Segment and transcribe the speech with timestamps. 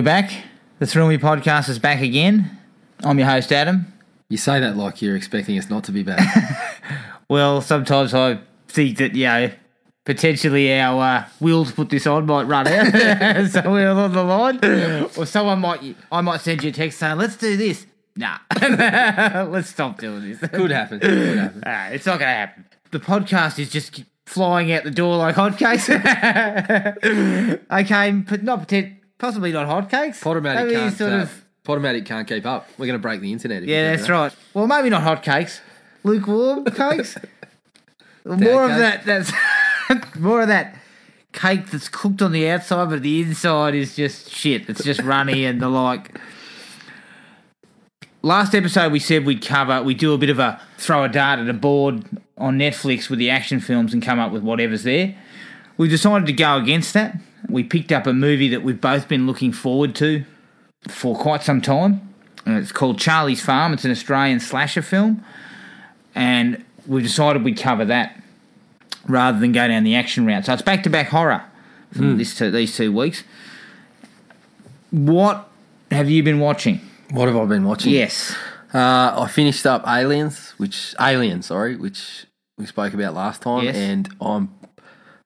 [0.00, 0.32] We're back.
[0.78, 2.56] The Thrill Me podcast is back again.
[3.04, 3.92] I'm your host, Adam.
[4.30, 6.18] You say that like you're expecting us not to be back.
[7.28, 9.50] Well, sometimes I think that, you know,
[10.06, 12.86] potentially our uh, will to put this on might run out.
[13.50, 15.10] so we're on the line.
[15.18, 17.84] Or someone might, I might send you a text saying, let's do this.
[18.16, 20.40] Nah, let's stop doing this.
[20.50, 21.00] Could happen.
[21.00, 21.62] Could happen.
[21.66, 22.64] Ah, it's not going to happen.
[22.90, 25.90] The podcast is just flying out the door like hotcakes.
[27.70, 30.20] okay, but not pretend, possibly not hotcakes.
[30.20, 30.96] Podomatic Maybe can't.
[30.96, 31.44] sort uh, of.
[31.64, 32.68] Podomatic can't keep up.
[32.78, 33.62] We're going to break the internet.
[33.62, 34.12] if Yeah, do that's that.
[34.12, 34.36] right.
[34.54, 35.60] Well, maybe not hotcakes.
[36.02, 37.16] Lukewarm cakes.
[38.24, 39.04] more of that.
[39.04, 39.30] That's
[40.18, 40.76] more of that
[41.32, 44.68] cake that's cooked on the outside, but the inside is just shit.
[44.68, 46.18] It's just runny and the like.
[48.22, 51.38] Last episode, we said we'd cover, we do a bit of a throw a dart
[51.38, 52.04] at a board
[52.36, 55.16] on Netflix with the action films and come up with whatever's there.
[55.78, 57.16] We decided to go against that.
[57.48, 60.24] We picked up a movie that we've both been looking forward to
[60.88, 62.06] for quite some time.
[62.46, 63.72] And it's called Charlie's Farm.
[63.72, 65.24] It's an Australian slasher film.
[66.14, 68.20] And we decided we'd cover that
[69.06, 70.46] rather than go down the action route.
[70.46, 71.44] So it's back to back horror
[71.92, 73.24] for this two, these two weeks.
[74.90, 75.48] What
[75.90, 76.80] have you been watching?
[77.10, 77.92] What have I been watching?
[77.92, 78.34] Yes.
[78.72, 83.76] Uh, I finished up Aliens, which Alien, sorry, which we spoke about last time, Yes.
[83.76, 84.54] and I'm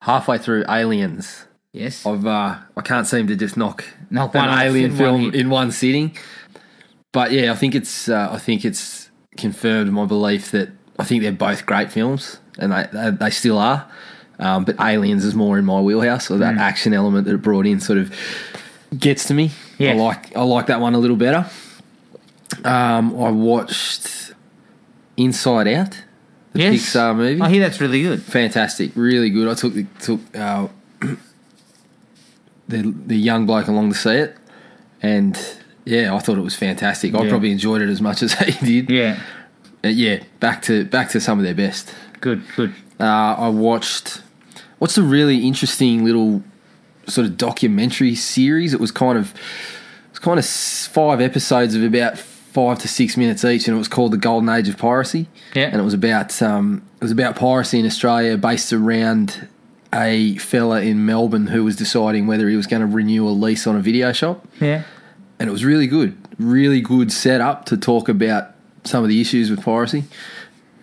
[0.02, 1.44] halfway through Aliens.
[1.75, 2.06] Yes.
[2.06, 5.34] I've uh, I can't seem to just knock Knock an one alien in film hit.
[5.34, 6.17] in one sitting.
[7.12, 11.22] But yeah, I think it's uh, I think it's confirmed my belief that I think
[11.22, 13.86] they're both great films, and they they, they still are.
[14.39, 16.41] Um, but Aliens is more in my wheelhouse, so Mm.
[16.41, 18.12] that action element that it brought in sort of
[18.96, 19.51] gets to me.
[19.79, 19.90] Yeah.
[19.90, 21.45] I like I like that one a little better.
[22.64, 24.33] Um, I watched
[25.17, 26.02] Inside Out,
[26.52, 26.74] the Yes.
[26.95, 28.23] Pixar movie I hear that's really good.
[28.23, 29.48] fantastic, really good.
[29.48, 30.68] I took the, took uh,
[32.69, 34.36] the the young bloke along to see it,
[35.02, 35.39] and
[35.85, 37.14] yeah, I thought it was fantastic.
[37.14, 37.29] I Yeah.
[37.30, 38.91] probably enjoyed it as much as he did.
[38.91, 39.20] Yeah.
[39.85, 41.95] Uh, yeah, back to back to some of their best.
[42.20, 42.73] Good, good.
[42.98, 43.05] Uh,
[43.39, 44.23] I watched
[44.79, 46.42] what's a really interesting little
[47.07, 48.73] sort of documentary series.
[48.73, 49.35] It was kind of
[50.11, 53.79] it's kind of s- five episodes of about five to six minutes each, and it
[53.79, 55.27] was called the Golden Age of Piracy.
[55.55, 55.64] Yeah.
[55.64, 59.48] and it was about um, it was about piracy in Australia, based around
[59.94, 63.66] a fella in Melbourne who was deciding whether he was going to renew a lease
[63.66, 64.82] on a video shop Yeah.
[65.38, 66.16] and it was really good.
[66.38, 68.50] Really good setup to talk about
[68.84, 70.04] some of the issues with piracy.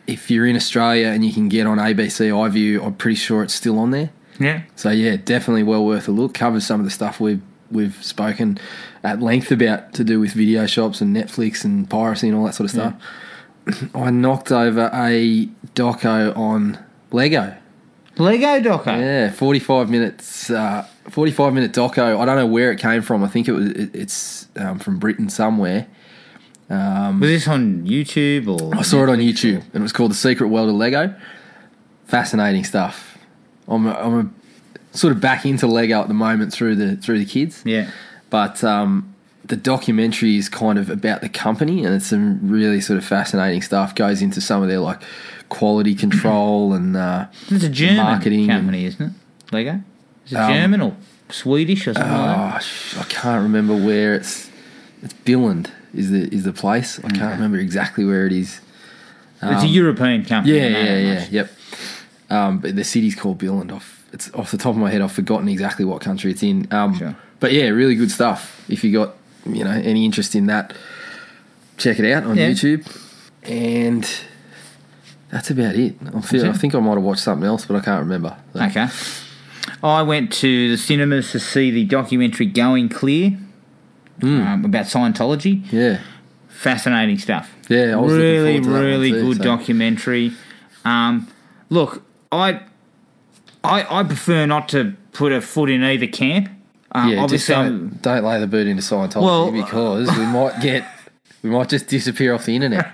[0.07, 3.53] If you're in Australia and you can get on ABC iView, I'm pretty sure it's
[3.53, 4.09] still on there.
[4.39, 4.61] Yeah.
[4.75, 6.33] So yeah, definitely well worth a look.
[6.33, 8.57] Covers some of the stuff we've we've spoken
[9.03, 12.55] at length about to do with video shops and Netflix and piracy and all that
[12.55, 13.93] sort of stuff.
[13.95, 16.79] I knocked over a doco on
[17.11, 17.55] Lego.
[18.17, 18.87] Lego Doco.
[18.99, 20.49] Yeah, 45 minutes.
[20.49, 22.19] Uh, 45 minute doco.
[22.19, 23.23] I don't know where it came from.
[23.23, 23.67] I think it was.
[23.71, 25.87] It, it's um, from Britain somewhere.
[26.69, 28.75] Um, Was this on YouTube or?
[28.77, 31.13] I saw it on YouTube, and it was called "The Secret World of Lego."
[32.05, 33.17] Fascinating stuff.
[33.67, 34.19] I'm a, I'm
[34.93, 37.89] a, sort of back into Lego at the moment through the through the kids, Yeah.
[38.29, 39.10] but um,
[39.51, 43.61] the documentary is kind of about the company, and it's some really sort of fascinating
[43.61, 43.93] stuff.
[43.93, 44.99] Goes into some of their like
[45.49, 49.13] quality control and uh, It's a German marketing and- company, isn't it?
[49.51, 49.81] Lego.
[50.25, 50.95] Is it Um, German or
[51.29, 52.55] Swedish or something like that?
[52.55, 54.49] Oh, sh- I can't remember where it's.
[55.03, 56.99] It's Billund is the is the place.
[57.03, 58.61] I can't remember exactly where it is.
[59.41, 60.57] it's a European company.
[60.57, 61.29] Yeah, yeah, yeah, much.
[61.31, 61.51] yep.
[62.29, 63.71] Um, but the city's called Billund.
[63.73, 65.01] Off it's off the top of my head.
[65.01, 66.67] I've forgotten exactly what country it's in.
[66.71, 67.15] Um, Sure.
[67.41, 68.63] But yeah, really good stuff.
[68.69, 69.15] If you got
[69.45, 70.73] you know any interest in that,
[71.77, 72.49] check it out on Yeah.
[72.51, 72.85] YouTube.
[73.43, 74.07] And
[75.29, 75.95] that's about it.
[76.15, 78.35] I, feel, I think I might have watched something else, but I can't remember.
[78.53, 78.87] So- Okay.
[79.83, 83.37] I went to the cinemas to see the documentary Going Clear
[84.19, 84.41] Hmm.
[84.41, 85.63] um, about Scientology.
[85.71, 85.99] Yeah,
[86.49, 87.51] Fascinating stuff.
[87.69, 89.43] Yeah, I was really, forward to that one really too, good so.
[89.43, 90.33] documentary.
[90.85, 91.27] Um,
[91.69, 92.59] look, I,
[93.63, 96.49] I, I prefer not to put a foot in either camp.
[96.93, 97.15] Um, yeah.
[97.15, 100.85] Just obviously, I'm- don't, don't lay the boot into Scientology Well- because we might get
[101.43, 102.85] we might just disappear off the internet.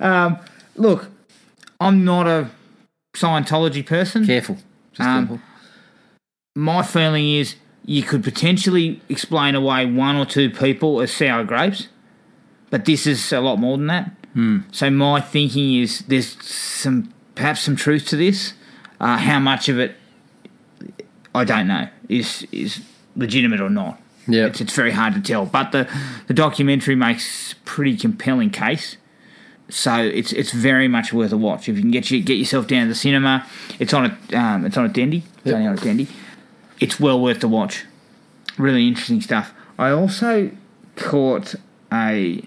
[0.76, 1.08] look,
[1.80, 2.48] I'm not a
[3.14, 4.24] Scientology person.
[4.24, 4.56] Careful,
[4.92, 5.40] just Um, careful.
[6.54, 11.88] My feeling is you could potentially explain away one or two people as sour grapes,
[12.70, 14.10] but this is a lot more than that.
[14.70, 18.54] So my thinking is there's some perhaps some truth to this.
[18.98, 19.96] Uh, how much of it
[21.34, 22.80] I don't know is is
[23.16, 24.00] legitimate or not.
[24.28, 24.46] Yeah.
[24.46, 25.46] It's, it's very hard to tell.
[25.46, 25.88] But the,
[26.28, 28.96] the documentary makes a pretty compelling case.
[29.68, 31.68] So it's it's very much worth a watch.
[31.68, 33.46] If you can get you get yourself down to the cinema,
[33.78, 35.24] it's on a um, it's on a Dendy.
[35.38, 35.54] It's Yep.
[35.54, 36.08] only on a Dendy.
[36.78, 37.84] It's well worth the watch.
[38.58, 39.54] Really interesting stuff.
[39.78, 40.50] I also
[40.96, 41.54] caught
[41.90, 42.42] a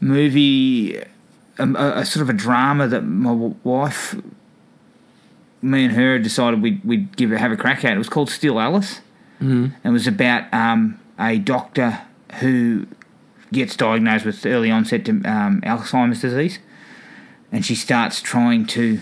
[0.00, 1.04] movie, a,
[1.58, 3.32] a, a sort of a drama that my
[3.64, 4.14] wife,
[5.60, 7.92] me and her decided we'd, we'd give it, have a crack at.
[7.94, 9.00] It was called Still Alice.
[9.42, 9.74] Mm.
[9.84, 12.00] And it was about um, a doctor
[12.40, 12.86] who
[13.52, 16.58] gets diagnosed with early onset um, Alzheimer's disease.
[17.50, 19.00] And she starts trying to,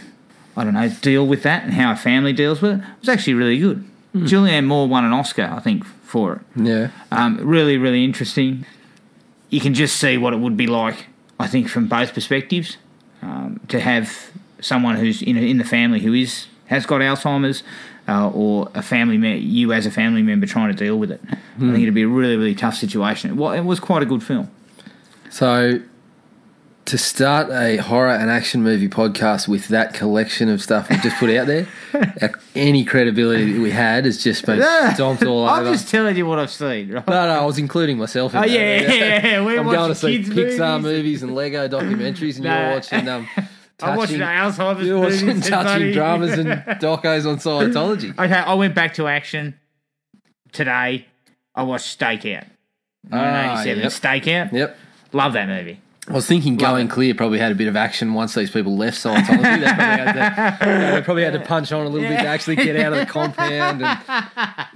[0.57, 2.79] I don't know, deal with that and how her family deals with it.
[2.79, 3.85] It was actually really good.
[4.15, 6.41] Julianne Moore won an Oscar, I think, for it.
[6.57, 6.91] Yeah.
[7.13, 8.67] Um, really, really interesting.
[9.51, 11.07] You can just see what it would be like,
[11.39, 12.77] I think, from both perspectives,
[13.23, 17.63] um, to have someone who's in in the family who is has got Alzheimer's,
[18.11, 21.21] uh, or a family me- you as a family member trying to deal with it.
[21.31, 23.37] I think it'd be a really, really tough situation.
[23.37, 24.51] Well, it was quite a good film.
[25.31, 25.81] So,
[26.87, 31.17] to start a horror and action movie podcast with that collection of stuff we just
[31.19, 31.69] put out there,
[32.23, 34.61] uh, any credibility that we had has just been
[34.95, 35.67] stomped all over.
[35.67, 36.91] I'm just telling you what I've seen.
[36.91, 37.07] Right?
[37.07, 38.33] No, no, I was including myself.
[38.33, 38.51] In Oh that.
[38.51, 39.41] yeah, yeah, yeah.
[39.45, 40.97] We're I'm going to see kids Pixar movies.
[40.97, 41.23] movies.
[41.23, 42.61] and Lego documentaries, and Nah.
[42.63, 43.29] you're watching um,
[43.83, 45.49] I'm watching touching, Alzheimer's you're watching movies.
[45.49, 46.49] touching dramas and
[46.81, 48.11] docos on Scientology.
[48.19, 49.59] Okay, I went back to action
[50.53, 51.07] today.
[51.55, 52.47] I watched Stakeout.
[53.09, 53.13] 1987.
[53.13, 53.93] Ah, yep.
[53.93, 54.53] Stakeout.
[54.53, 54.79] Yep.
[55.13, 55.81] Love that movie.
[56.09, 56.91] I was thinking Love Going it.
[56.91, 59.61] Clear probably had a bit of action once these people left Scientology.
[59.61, 60.13] they, probably had
[60.59, 60.67] to,
[60.97, 63.07] they probably had to punch on a little bit to actually get out of the
[63.07, 63.83] compound.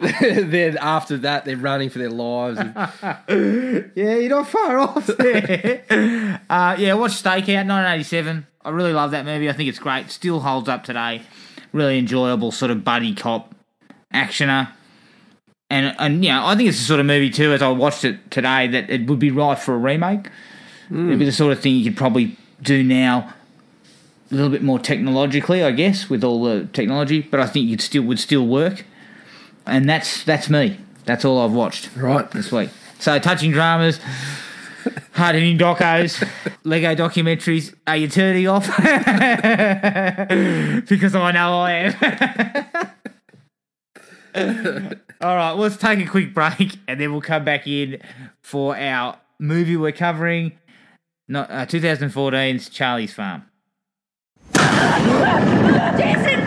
[0.00, 2.58] And then after that, they're running for their lives.
[2.60, 2.74] And,
[3.96, 6.40] Yeah, you're not far off there.
[6.48, 8.46] uh, yeah, watch Stakeout, 1987.
[8.64, 9.48] I really love that movie.
[9.48, 10.10] I think it's great.
[10.10, 11.22] Still holds up today.
[11.72, 13.54] Really enjoyable sort of buddy cop
[14.12, 14.70] actioner.
[15.70, 18.30] And, and yeah, I think it's the sort of movie too, as I watched it
[18.30, 20.28] today, that it would be right for a remake.
[20.88, 21.08] Hmm.
[21.08, 23.34] It'd be the sort of thing you could probably do now
[24.30, 27.70] a little bit more technologically, I guess, with all the technology, but I think it
[27.70, 28.84] would still would still work.
[29.66, 30.78] And that's that's me.
[31.04, 32.30] That's all I've watched right.
[32.30, 32.70] this week.
[32.98, 34.00] So touching dramas,
[35.14, 36.28] hard hitting docos,
[36.64, 37.74] Lego documentaries.
[37.86, 38.66] Are you turning off?
[40.88, 41.94] because I know I
[44.34, 44.34] am.
[45.20, 48.00] All right, well, let's take a quick break and then we'll come back in
[48.42, 50.52] for our movie we're covering.
[51.28, 53.44] Not uh, 2014's Charlie's Farm.
[54.52, 56.40] Jason,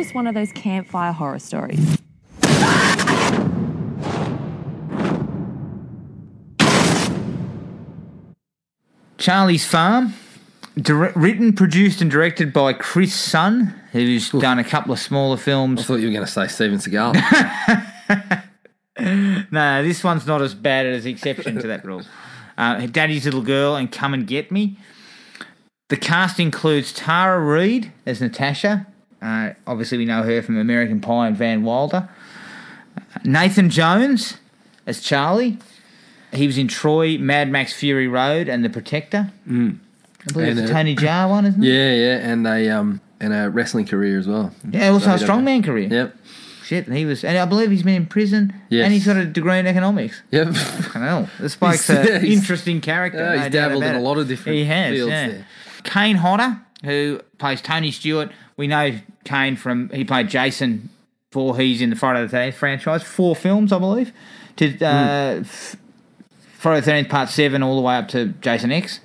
[0.00, 1.98] just one of those campfire horror stories.
[9.18, 10.14] Charlie's Farm,
[10.76, 15.40] dir- written, produced, and directed by Chris Sun, who's done a couple of smaller I
[15.40, 15.84] films.
[15.84, 18.46] thought you were going to say Steven Seagal.
[19.50, 22.02] No, this one's not as bad as the exception to that rule.
[22.58, 24.76] Uh, Daddy's Little Girl and Come and Get Me.
[25.88, 28.86] The cast includes Tara Reid as Natasha.
[29.22, 32.08] Uh, obviously, we know her from American Pie and Van Wilder.
[33.24, 34.36] Nathan Jones
[34.86, 35.58] as Charlie.
[36.32, 39.32] He was in Troy, Mad Max Fury Road, and The Protector.
[39.48, 39.78] Mm.
[40.28, 41.66] I believe it's a Tony Jaa one, isn't it?
[41.66, 44.52] yeah, yeah, and a um and a wrestling career as well.
[44.70, 45.88] Yeah, also a So does- strongman career.
[45.90, 46.16] Yep,
[46.64, 48.84] Shit, and he was, and I believe he's been in prison, Yes.
[48.84, 50.22] and he's got a degree in economics.
[50.30, 50.48] yep.
[50.94, 51.28] I know.
[51.40, 53.18] This bloke's an interesting character.
[53.18, 55.28] Yeah, he's doubt dabbled in a lot of different He has, fields yeah.
[55.28, 55.46] there.
[55.82, 58.30] Kane Hodder, who plays Tony Stewart.
[58.56, 60.90] We know Kane from he played Jason
[61.32, 63.02] Voorhees in the Friday the Thirteenth franchise.
[63.02, 64.12] Four films, I believe.
[64.56, 65.76] To uh, f-
[66.58, 69.00] Friday the Thirteenth Part Seven, all the way up to Jason X.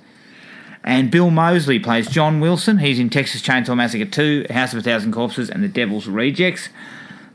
[0.86, 2.78] And Bill Moseley plays John Wilson.
[2.78, 6.68] He's in Texas Chainsaw Massacre 2, House of a Thousand Corpses, and The Devil's Rejects.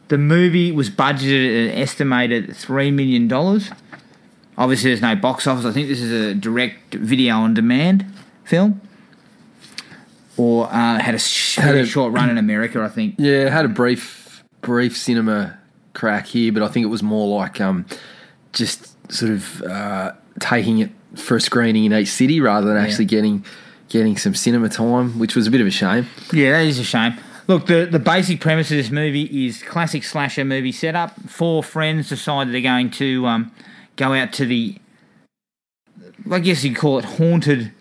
[0.08, 3.30] The movie was budgeted at an estimated $3 million.
[4.58, 5.66] Obviously, there's no box office.
[5.66, 8.06] I think this is a direct video on demand
[8.46, 8.80] film.
[10.38, 13.16] Or uh, had a sh- Had a- short run in America, I think.
[13.18, 15.58] Yeah, had a brief brief cinema
[15.94, 17.86] crack here, but I think it was more like um
[18.54, 23.06] just sort of uh, taking it for a screening in each city rather than actually
[23.06, 23.44] getting
[23.90, 26.08] getting some cinema time, which was a bit of a shame.
[26.32, 27.16] Yeah, that is a shame.
[27.48, 31.20] Look, the, the basic premise of this movie is classic slasher movie setup.
[31.30, 33.52] Four friends decide they're going to um,
[33.98, 34.78] go out to the,
[36.32, 37.74] I guess you'd call it haunted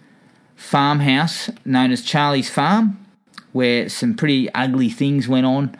[0.61, 3.05] farmhouse known as Charlie's Farm,
[3.53, 5.75] where some pretty ugly things went on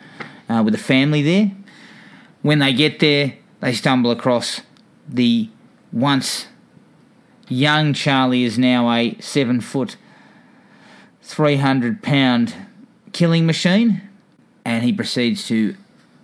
[0.49, 1.51] uh, with the family there.
[2.41, 4.61] When they get there, they stumble across
[5.07, 5.49] the
[5.93, 6.47] once
[7.47, 9.97] young Charlie is now a seven foot
[11.21, 12.55] 300 pound
[13.11, 14.01] killing machine
[14.65, 15.75] and he proceeds to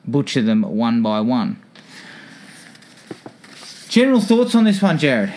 [0.05, 1.61] butcher them one by one.
[3.89, 5.33] General thoughts on this one, Jared?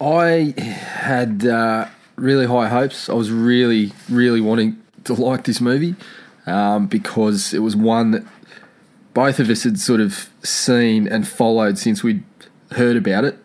[0.00, 3.08] I had uh, really high hopes.
[3.08, 5.94] I was really, really wanting to like this movie
[6.46, 8.24] um, because it was one that
[9.14, 12.22] both of us had sort of seen and followed since we'd
[12.72, 13.38] heard about it.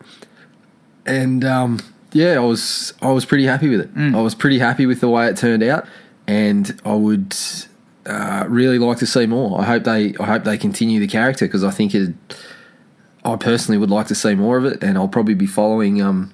[1.06, 1.80] And um,
[2.12, 3.90] yeah, I was I was pretty happy with it.
[4.14, 5.86] I was pretty happy with the way it turned out,
[6.26, 7.36] and I would
[8.06, 9.60] uh, really like to see more.
[9.60, 12.14] I hope they I hope they continue the character because I think it.
[13.26, 16.32] I personally would like to see more of it, and I'll probably be following um,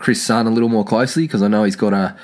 [0.00, 2.16] Chris Sun a little more closely because I know he's got a.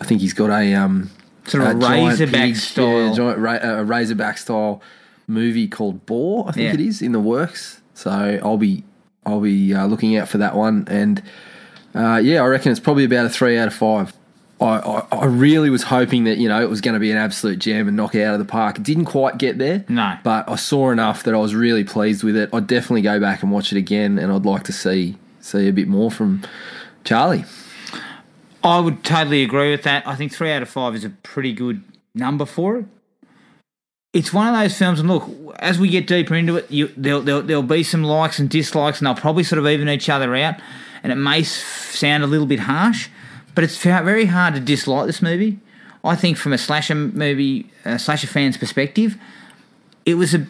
[0.00, 1.10] I think he's got a um,
[1.46, 3.08] Sort of a Razorback pig, style.
[3.08, 4.80] yeah, giant ra- a Razorback style
[5.26, 6.46] movie called Boar.
[6.48, 6.74] I think Yeah.
[6.74, 7.80] it is in the works.
[7.94, 8.10] So
[8.42, 8.84] I'll be
[9.26, 11.22] I'll be uh, looking out for that one, and
[11.94, 14.12] uh, yeah, I reckon it's probably about a three out of five.
[14.60, 17.16] I, I, I really was hoping that you know it was going to be an
[17.18, 18.76] absolute gem and knock it out of the park.
[18.78, 20.16] It didn't quite get there, No.
[20.22, 22.50] but I saw enough that I was really pleased with it.
[22.52, 25.72] I'd definitely go back and watch it again, and I'd like to see see a
[25.72, 26.42] bit more from
[27.04, 27.44] Charlie.
[28.62, 30.06] I would totally agree with that.
[30.06, 31.82] I think three out of five is a pretty good
[32.14, 32.86] number for it.
[34.14, 37.20] It's one of those films, and look, as we get deeper into it, you, there'll,
[37.20, 40.34] there'll, there'll be some likes and dislikes, and they'll probably sort of even each other
[40.36, 40.54] out.
[41.02, 43.08] And it may sound a little bit harsh,
[43.54, 45.58] but it's very hard to dislike this movie.
[46.04, 49.18] I think from a slasher movie, a slasher fan's perspective,
[50.06, 50.46] it was a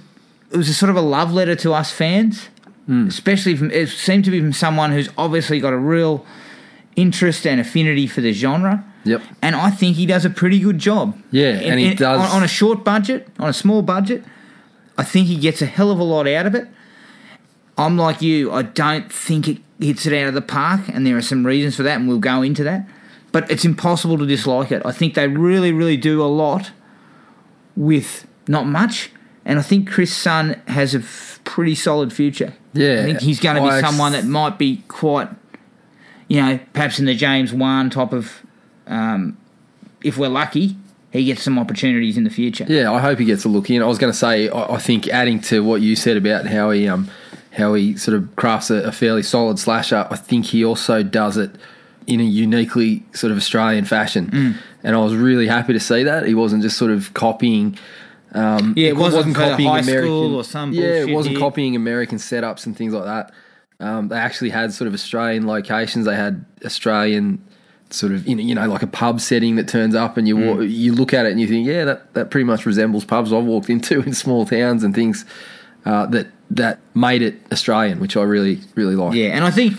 [0.50, 2.48] it was a sort of a love letter to us fans,
[2.86, 3.06] hmm.
[3.06, 6.26] especially from it seemed to be from someone who's obviously got a real
[6.96, 8.84] interest and affinity for the genre.
[9.04, 9.20] Yep.
[9.42, 11.18] And I think he does a pretty good job.
[11.30, 14.24] Yeah, and he does- on, on a short budget, on a small budget.
[14.96, 16.68] I think he gets a hell of a lot out of it.
[17.76, 18.52] I'm like you.
[18.52, 21.74] I don't think it hits it out of the park, and there are some reasons
[21.76, 22.88] for that, and we'll go into that.
[23.32, 24.80] But it's impossible to dislike it.
[24.84, 26.70] I think they really, really do a lot
[27.76, 29.10] with not much,
[29.44, 32.52] and I think Chris Sun has a f- pretty solid future.
[32.72, 35.28] Yeah, I think he's going to be I ex- someone that might be quite,
[36.28, 38.42] you know, perhaps in the James Wan type of.
[38.86, 39.36] Um,
[40.02, 40.76] if we're lucky,
[41.12, 42.66] he gets some opportunities in the future.
[42.68, 43.82] Yeah, I hope he gets a look in.
[43.82, 46.70] I was going to say, I, I think adding to what you said about how
[46.70, 47.08] he um
[47.52, 51.36] how he sort of crafts a, a fairly solid slasher, I think he also does
[51.36, 51.52] it
[52.06, 54.54] in a uniquely sort of Australian fashion, Mm.
[54.82, 57.78] and I was really happy to see that he wasn't just sort of copying.
[58.34, 61.40] Um, Yeah, it wasn't for high school or some yeah, it wasn't here.
[61.40, 63.32] copying American setups and things like that.
[63.84, 66.06] Um, they actually had sort of Australian locations.
[66.06, 67.42] They had Australian
[67.90, 70.34] sort of you know, you know like a pub setting that turns up and you
[70.36, 70.56] Mm.
[70.56, 73.32] wa- you look at it and you think yeah that, that pretty much resembles pubs
[73.32, 75.24] I've walked into in small towns and things
[75.84, 79.74] uh, that that made it Australian which I really really like Yeah, and I think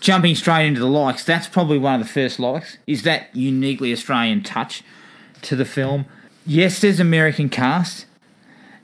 [0.00, 3.92] jumping straight into the likes, that's probably one of the first likes, is that uniquely
[3.92, 4.82] Australian touch
[5.42, 6.06] to the film.
[6.46, 8.06] Yes, there's American cast.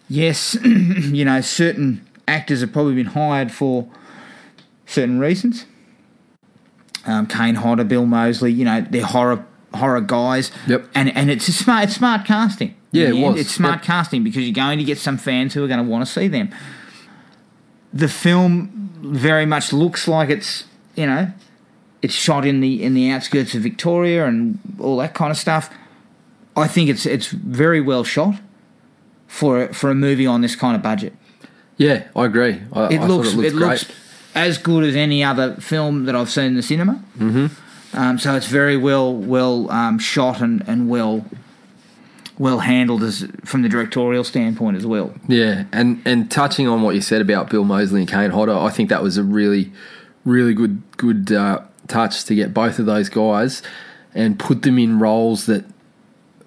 [0.09, 3.89] Yes, you know, certain actors have probably been hired for
[4.87, 5.67] certain reasons.
[7.05, 10.51] Um, Kane Hodder, Bill Moseley, you know, they're horror horror guys.
[10.67, 10.89] Yep.
[10.95, 12.75] And and it's a smart it's smart casting.
[12.93, 13.39] Yeah, it was.
[13.41, 13.83] It's smart Yep.
[13.85, 16.29] casting because you're going to get some fans who are going to want to see
[16.29, 16.51] them
[17.93, 20.65] the film very much looks like it's
[20.97, 21.31] you know
[22.03, 25.71] it's shot in the in the outskirts of Victoria and all that kind of stuff.
[26.57, 28.35] I think it's it's very well shot
[29.27, 31.13] for a, for a movie on this kind of budget.
[31.77, 33.85] yeah I agree I, It I looks it, it looks
[34.37, 37.03] as good as any other film that I've seen in the cinema.
[37.19, 37.47] Mm-hmm.
[37.99, 41.25] Um, so it's very well well um, shot and, and well
[42.39, 45.15] well handled as from the directorial standpoint as well.
[45.27, 48.71] Yeah, and and touching on what you said about Bill Moseley and Kane Hodder, I
[48.71, 49.73] think that was a really,
[50.25, 53.63] really good good uh, touch to get both of those guys
[54.15, 55.65] and put them in roles that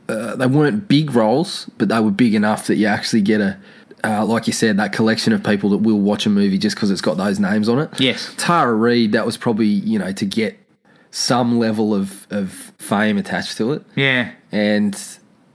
[0.07, 3.57] uh, they weren't big roles, but they were big enough that you actually get a.
[4.03, 6.89] Uh, like you said, that collection of people that will watch a movie just because
[6.91, 7.89] it's got those names on it.
[7.99, 8.33] Yes.
[8.37, 10.57] Tara Reid, that was probably you know to get
[11.11, 14.95] some level of, of fame attached to it, Yeah, and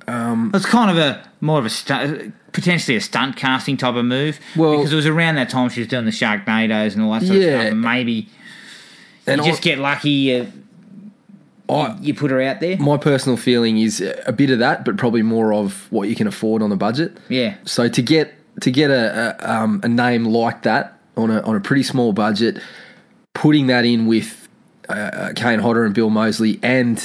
[0.09, 4.05] Um, It's kind of a more of a stu- potentially a stunt casting type of
[4.05, 4.39] move.
[4.57, 7.23] Well- because it was around that time she was doing the Sharknadoes and all that
[7.23, 7.47] sort Yeah.
[7.47, 7.73] of stuff.
[7.73, 8.29] And maybe
[9.27, 10.11] and you I- just get lucky.
[10.11, 10.53] You,
[11.69, 12.77] I- you put her out there.
[12.79, 16.27] My personal feeling is a bit of that, but probably more of what you can
[16.27, 17.17] afford on a budget.
[17.29, 21.41] Yeah, So to get to get a a, um, a name like that on a
[21.43, 22.59] on a pretty small budget,
[23.35, 24.49] putting that in with
[24.89, 27.03] uh, Kane Hodder and Bill Moseley, and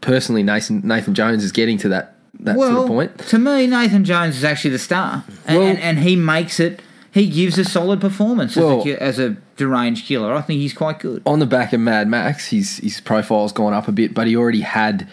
[0.00, 3.18] personally Nathan Nathan Jones is getting to that that well, sort of point.
[3.28, 6.82] to me, Nathan Jones is actually the star, and, Well- and, and he makes it.
[7.12, 10.34] He gives a solid performance as, a, as a deranged killer.
[10.34, 11.22] I think he's quite good.
[11.26, 14.36] On the back of Mad Max, his his profile's gone up a bit, but he
[14.36, 15.08] already had.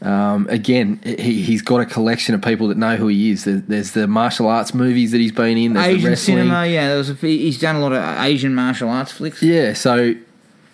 [0.00, 3.44] Um, again, he, he's got a collection of people that know who he is.
[3.44, 5.74] There, there's the martial arts movies that he's been in.
[5.74, 6.36] There's the Asian wrestling.
[6.38, 6.88] cinema, yeah.
[6.88, 9.40] There was a, he's done a lot of Asian martial arts flicks.
[9.44, 10.14] Yeah, so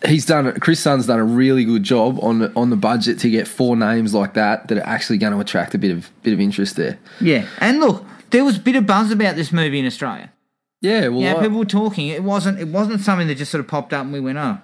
[0.07, 3.31] he's done Chris Sun's done a really good job on the, on the budget to
[3.31, 6.33] get four names like that that are actually going to attract a bit of bit
[6.33, 6.99] of interest there.
[7.21, 10.33] Yeah, and look, there was a bit of buzz about this movie in Australia.
[10.81, 12.09] Yeah, well, Yeah, I- people were talking.
[12.09, 12.59] It wasn't.
[12.61, 14.59] It wasn't something that just sort of popped up and we went, "Oh,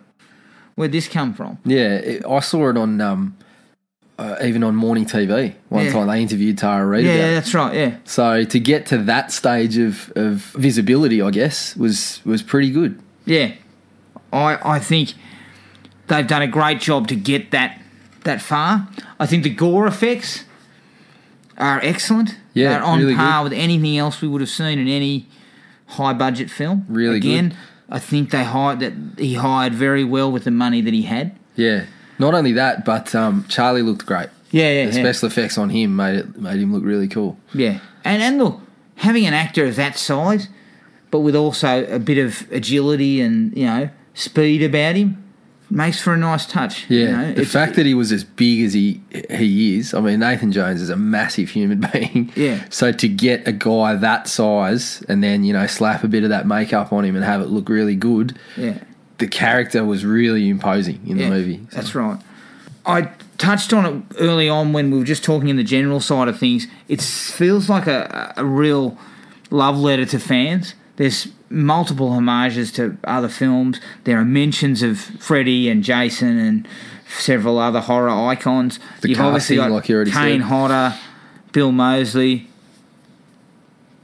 [0.77, 3.37] where'd this come from?" yeah, it, I saw it on um,
[4.19, 5.93] uh, even on morning TV one Yeah.
[5.93, 6.07] time.
[6.07, 7.05] They interviewed Tara Reid.
[7.05, 7.35] Yeah, it.
[7.35, 7.75] that's right.
[7.75, 12.71] Yeah, So to get to that stage of, of visibility, I guess was was pretty
[12.71, 12.99] good.
[13.25, 13.53] yeah.
[14.33, 15.15] I I think
[16.09, 17.81] they've done a great job to get that
[18.23, 18.87] that far.
[19.19, 20.45] I think the gore effects
[21.59, 22.37] are excellent.
[22.53, 25.27] Yeah, They're on really par with anything else we would have seen in any
[25.87, 26.87] high budget film.
[26.89, 27.59] Really Again, good.
[27.91, 31.37] I think they hired that he hired very well with the money that he had.
[31.57, 31.85] Yeah.
[32.19, 34.29] Not only that, but um, Charlie looked great.
[34.51, 35.03] Yeah, yeah, The yeah.
[35.05, 37.37] special effects on him made it made him look really cool.
[37.53, 38.61] Yeah, and and look,
[38.97, 40.47] having an actor of that size,
[41.11, 45.24] but with also a bit of agility and you know speed about him,
[45.71, 46.89] makes for a nice touch.
[46.89, 47.25] Yeah, you know?
[47.27, 49.95] the It's- fact that he was as big as he he is.
[49.95, 52.33] I mean, Nathan Jones is a massive human being.
[52.37, 52.65] Yeah.
[52.71, 56.29] So to get a guy that size and then you know slap a bit of
[56.31, 58.79] that makeup on him and have it look really good, yeah,
[59.19, 61.61] the character was really imposing in yeah, the movie.
[61.71, 62.19] So- That's right.
[62.87, 66.29] I touched on it early on when we were just talking in the general side
[66.29, 66.67] of things.
[66.87, 68.99] It feels like a, a real
[69.51, 70.75] love letter to fans.
[70.97, 73.81] There's multiple homages to other films.
[74.05, 76.69] There are mentions of Freddy and Jason and
[77.09, 78.79] several other horror icons.
[79.01, 80.49] The You've obviously got like you already Kane said.
[80.49, 80.99] Hodder,
[81.53, 82.49] Bill Moseley.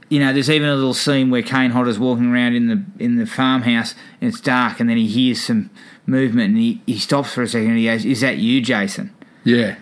[0.09, 3.15] You know, there's even a little scene where Kane Hodder's walking around in the in
[3.17, 5.69] the farmhouse and it's dark, and then he hears some
[6.05, 9.13] movement and he, he stops for a second and he goes, "Is that you, Jason?"
[9.43, 9.75] Yeah.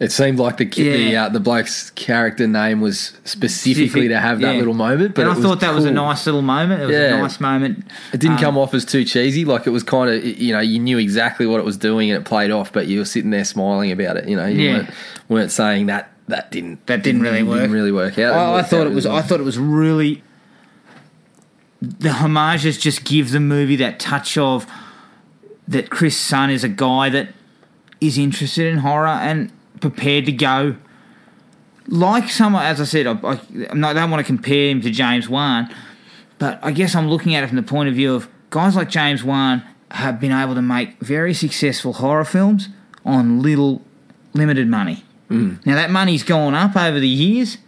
[0.00, 1.24] It seemed like the the Yeah.
[1.26, 4.58] uh, the bloke's character name was specifically to have that Yeah.
[4.58, 5.14] little moment.
[5.14, 5.94] But and I thought that was a cool.
[5.94, 6.82] nice little moment.
[6.82, 7.14] It was Yeah.
[7.14, 7.84] a nice moment.
[8.12, 9.44] It didn't Um, come off as too cheesy.
[9.44, 12.20] Like it was kind of you know you knew exactly what it was doing and
[12.20, 14.28] it played off, but you were sitting there smiling about it.
[14.28, 14.72] You know, you Yeah.
[14.78, 14.90] weren't,
[15.28, 17.60] weren't saying that that didn't That didn't really work.
[17.60, 18.34] Didn't really work out.
[18.34, 19.04] I, I worked thought out it was.
[19.04, 19.28] really I well.
[19.28, 20.22] thought it was really.
[21.80, 24.66] The homages just give the movie that touch of
[25.68, 27.28] that Chris Sun is a guy that
[28.00, 30.76] is interested in horror and prepared to go.
[31.86, 34.80] Like someone, as I said, I, I, I'm not, I don't want to compare him
[34.82, 35.74] to James Wan,
[36.38, 38.88] but I guess I'm looking at it from the point of view of guys like
[38.88, 42.68] James Wan have been able to make very successful horror films
[43.04, 43.82] on little
[44.32, 45.04] limited money.
[45.30, 45.64] Mm.
[45.64, 47.58] Now that money's gone up over the years,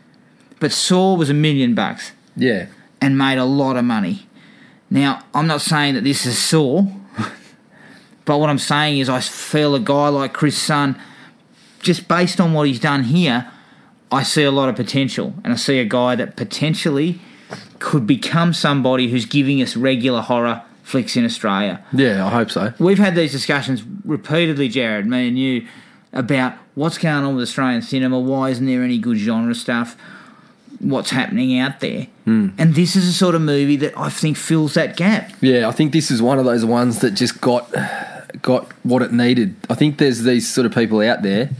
[0.61, 2.67] but Saw was a million bucks yeah.
[3.01, 4.27] and made a lot of money.
[4.91, 6.87] Now I'm not saying that this is Saw,
[8.25, 11.01] but what I'm saying is I feel a guy like Chris Sun,
[11.87, 13.51] just based on what he's done here,
[14.13, 17.21] I see a lot of potential, and I see a guy that potentially
[17.79, 21.83] could become somebody who's giving us regular horror flicks in Australia.
[21.93, 22.75] Yeah, I hope so.
[22.79, 25.67] We've had these discussions repeatedly, Jared, me and you,
[26.13, 28.19] about what's going on with Australian cinema.
[28.19, 29.97] Why isn't there any good genre stuff?
[30.81, 32.09] What's happening out there?
[32.25, 32.49] Hmm.
[32.59, 35.33] And this is a sort of movie that I think fills that gap.
[35.41, 37.73] Yeah, I think this is one of those ones that just got
[38.43, 39.57] got what it needed.
[39.71, 41.51] I think there's these sort of people out there,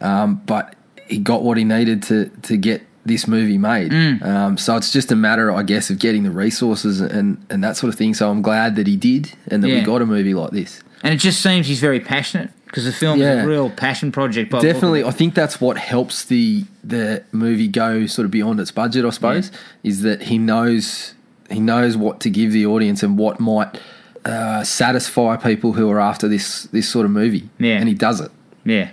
[0.00, 0.74] um, but
[1.06, 3.90] he got what he needed to to get this movie made.
[3.90, 4.22] Mm.
[4.22, 7.76] Um, so it's just a matter, I guess, of getting the resources and and that
[7.76, 8.14] sort of thing.
[8.14, 10.82] So I'm glad that he did, and that we got a movie like this.
[11.02, 14.50] And it just seems he's very passionate because the film is a real passion project.
[14.50, 15.04] by the look of Definitely.
[15.04, 19.04] I think that's what helps the the movie go sort of beyond its budget.
[19.04, 19.50] I suppose
[19.82, 21.14] is that he knows
[21.50, 23.80] he knows what to give the audience and what might
[24.24, 27.48] uh, satisfy people who are after this this sort of movie.
[27.58, 27.78] Yeah.
[27.78, 28.30] and he does it.
[28.64, 28.90] Yeah.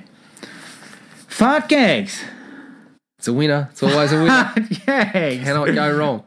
[1.36, 2.24] Fart gags.
[3.18, 3.68] It's a winner.
[3.70, 4.54] It's always a winner.
[4.86, 5.44] gags.
[5.44, 6.24] Cannot go wrong.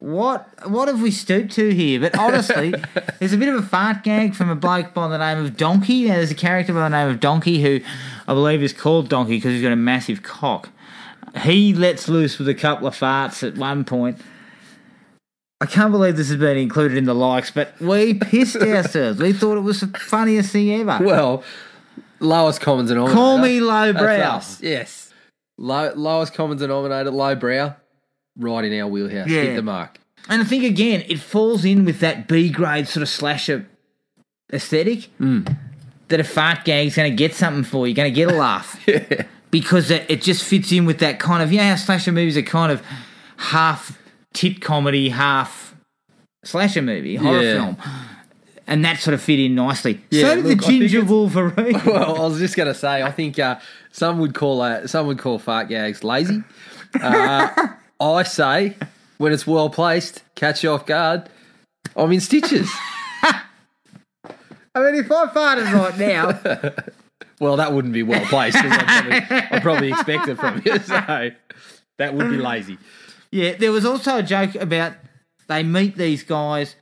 [0.00, 1.98] What what have we stooped to here?
[1.98, 2.74] But honestly,
[3.18, 6.04] there's a bit of a fart gag from a bloke by the name of Donkey.
[6.08, 7.80] Now, there's a character by the name of Donkey who
[8.28, 10.68] I believe is called Donkey because he's got a massive cock.
[11.40, 14.18] He lets loose with a couple of farts at one point.
[15.62, 19.20] I can't believe this has been included in the likes, but we pissed ourselves.
[19.20, 21.02] We thought it was the funniest thing ever.
[21.02, 21.42] Well,
[22.24, 23.14] lowest common denominator.
[23.14, 24.02] Call me lowbrow.
[24.16, 24.62] That's us.
[24.62, 25.12] Yes.
[25.58, 27.74] Low, lowest common denominator, lowbrow,
[28.38, 29.28] right in our wheelhouse.
[29.28, 29.42] Yeah.
[29.42, 29.98] Hit the mark.
[30.28, 33.66] And I think again, it falls in with that B grade sort of slasher
[34.52, 35.04] aesthetic.
[35.18, 35.42] Hmm.
[36.08, 38.78] That a fart gag's going to get something for you, going to get a laugh.
[38.86, 39.24] Yeah.
[39.50, 42.42] Because it, it just fits in with that kind of, yeah, how slasher movies are
[42.42, 42.82] kind of
[43.36, 43.98] half
[44.34, 45.74] tit comedy, half
[46.44, 47.52] slasher movie, horror Yeah.
[47.74, 47.76] film.
[48.66, 50.00] And that sort of fit in nicely.
[50.10, 51.80] Yeah, so did look, the Ginger Wolverine.
[51.86, 53.58] Well, I was just going to say, I think uh,
[53.92, 56.42] some would call uh, some would call fart gags lazy.
[57.00, 57.48] Uh,
[58.00, 58.76] I say,
[59.18, 61.28] when it's well placed, catch you off guard.
[61.94, 62.70] I'm in stitches.
[63.22, 63.42] I
[64.76, 66.72] mean, if I farted right now,
[67.40, 68.56] Well, that wouldn't be well placed.
[68.58, 70.78] I'd probably, probably expect it from you.
[70.78, 71.30] So
[71.98, 72.78] that would be lazy.
[73.30, 73.54] yeah.
[73.56, 74.94] There was also a joke about
[75.48, 76.76] they meet these guys,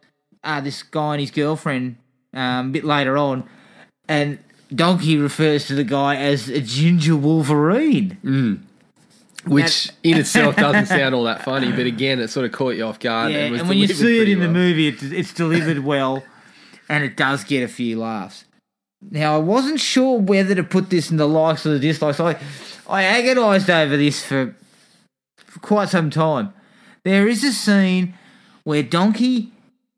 [0.44, 1.96] uh, this guy and his girlfriend,
[2.35, 3.48] um, a bit later on,
[4.09, 4.38] and
[4.74, 8.66] Donkey refers to the guy as a ginger Wolverine.
[9.46, 12.85] Which in itself doesn't sound all that funny, but again, it sort of caught you
[12.85, 13.33] off guard.
[13.33, 16.22] Yeah, and, and when you see it in the movie, it, it's delivered well,
[16.88, 18.44] and it does get a few laughs.
[19.11, 22.20] Now, I wasn't sure whether to put this in the likes or the dislikes.
[22.20, 22.38] I,
[22.88, 24.55] I agonised over this for,
[25.37, 26.55] for quite some time.
[27.05, 28.14] There is a scene
[28.62, 29.50] where Donkey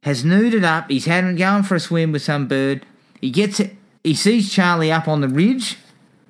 [0.04, 0.90] has nuded up.
[0.90, 2.84] He's had going for a swim with some bird.
[3.20, 3.74] He gets it.
[4.02, 5.78] He sees Charlie up on the ridge,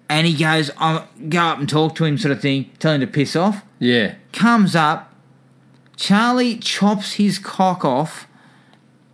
[0.08, 2.70] and he goes, "I'll go up and talk to him," sort of thing.
[2.78, 5.12] Tell him to piss off Yeah, comes up,
[5.96, 8.28] Charlie chops his cock off,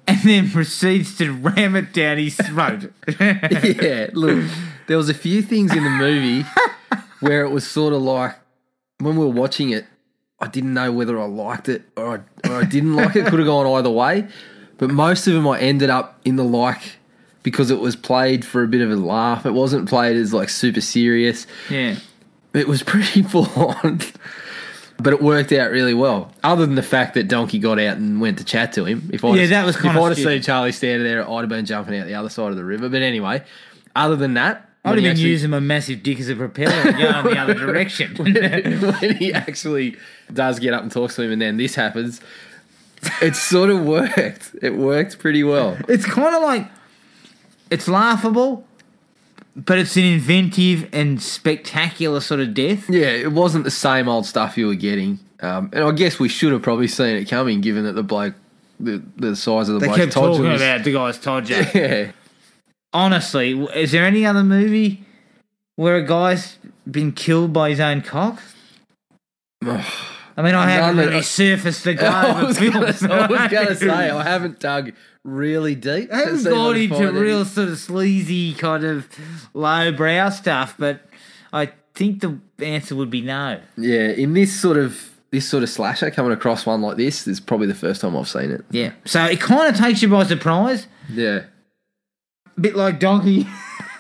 [0.07, 2.93] and then proceeds to ram it down his throat.
[3.19, 4.11] yeah.
[4.13, 4.45] Look,
[4.89, 6.47] there was a few things in the movie
[7.21, 8.37] where it was sort of like
[8.99, 9.87] when we were watching it,
[10.41, 13.27] I didn't know whether I liked it or I, or I didn't like it.
[13.27, 14.27] Could have gone either way,
[14.79, 16.97] but most of them I ended up in the like
[17.43, 19.45] because it was played for a bit of a laugh.
[19.47, 21.47] It wasn't played as like super serious.
[21.69, 21.97] yeah.
[22.53, 24.01] It was pretty full on.
[24.99, 26.33] But it worked out really well.
[26.43, 29.09] Other than the fact that Donkey got out and went to chat to him.
[29.13, 31.65] If I Yeah, that was if I'd have seen Charlie standing there, I'd have been
[31.65, 32.89] jumping out the other side of the river.
[32.91, 33.43] But anyway,
[33.97, 36.37] other than that, I when would have been actually- using my massive dick as a
[36.37, 38.15] propeller and going the other direction.
[38.17, 39.97] when he actually
[40.33, 42.21] does get up and talks to him, and then this happens,
[43.21, 44.55] it sort of worked.
[44.63, 45.77] It worked pretty well.
[45.89, 46.67] it's kind of like
[47.71, 48.67] it's laughable,
[49.55, 52.89] but it's an inventive and spectacular sort of death.
[52.89, 55.19] Yeah, it wasn't the same old stuff you were getting.
[55.41, 58.35] Um, and I guess we should have probably seen it coming, given that the bloke,
[58.79, 61.65] the, the size of the They bloke's kept talking was- about the guy's todger.
[61.75, 62.13] Yeah.
[62.93, 65.05] Honestly, is there any other movie
[65.77, 66.59] where a guy's
[66.91, 68.41] been killed by his own cock?
[69.63, 72.57] I mean, I haven't None really surfaced the I globe.
[73.11, 74.93] I was gonna say I haven't dug
[75.25, 76.13] really deep.
[76.13, 79.09] I haven't to gone into real sort of sleazy kind of
[79.53, 81.03] lowbrow stuff, but
[81.53, 83.61] I think the answer would be no.
[83.77, 87.39] Yeah, in this sort of this sort of slasher, coming across one like this is
[87.39, 88.65] probably the first time I've seen it.
[88.71, 88.93] Yeah.
[89.05, 90.87] So it kind of takes you by surprise.
[91.13, 91.45] Yeah,
[92.57, 93.47] A bit like Donkey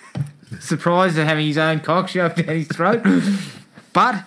[0.60, 3.02] surprised at having his own cock shoved down his throat.
[3.92, 4.24] but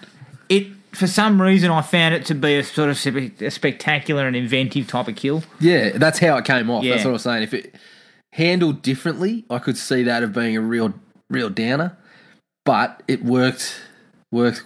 [0.50, 4.36] it, for some reason, I found it to be a sort of a spectacular and
[4.36, 5.44] inventive type of kill.
[5.60, 6.84] yeah, that's how it came off.
[6.84, 7.44] That's what I was saying.
[7.44, 7.76] If it
[8.34, 10.94] handled differently, I could see that of being a real,
[11.30, 11.98] real downer.
[12.66, 13.82] But it worked,
[14.32, 14.64] worked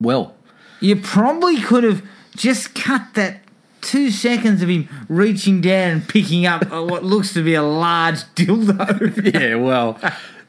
[0.00, 0.34] well.
[0.80, 2.02] You probably could have
[2.36, 3.40] just cut that
[3.84, 7.62] two seconds of him reaching down and picking up uh, what looks to be a
[7.62, 9.32] large dildo.
[9.32, 9.98] Yeah, well,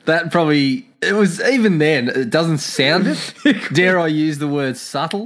[0.06, 2.10] that probably it was even then.
[2.10, 3.34] It doesn't sound it.
[3.74, 5.26] Dare I use the word subtle?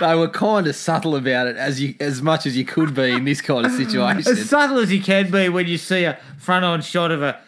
[0.00, 3.10] They were kind of subtle about it as you as much as you could be
[3.10, 4.30] in this kind of situation.
[4.30, 7.40] as subtle as you can be when you see a front on shot of a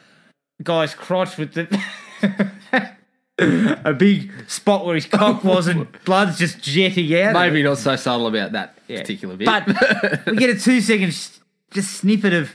[0.62, 2.92] guy's crotch with the.
[3.38, 7.34] a big spot where his cock was and blood's just jetting out.
[7.34, 9.00] Maybe not so subtle about that Yeah.
[9.00, 9.46] particular bit.
[9.46, 11.38] But we get a two second s-
[11.70, 12.54] just snippet of,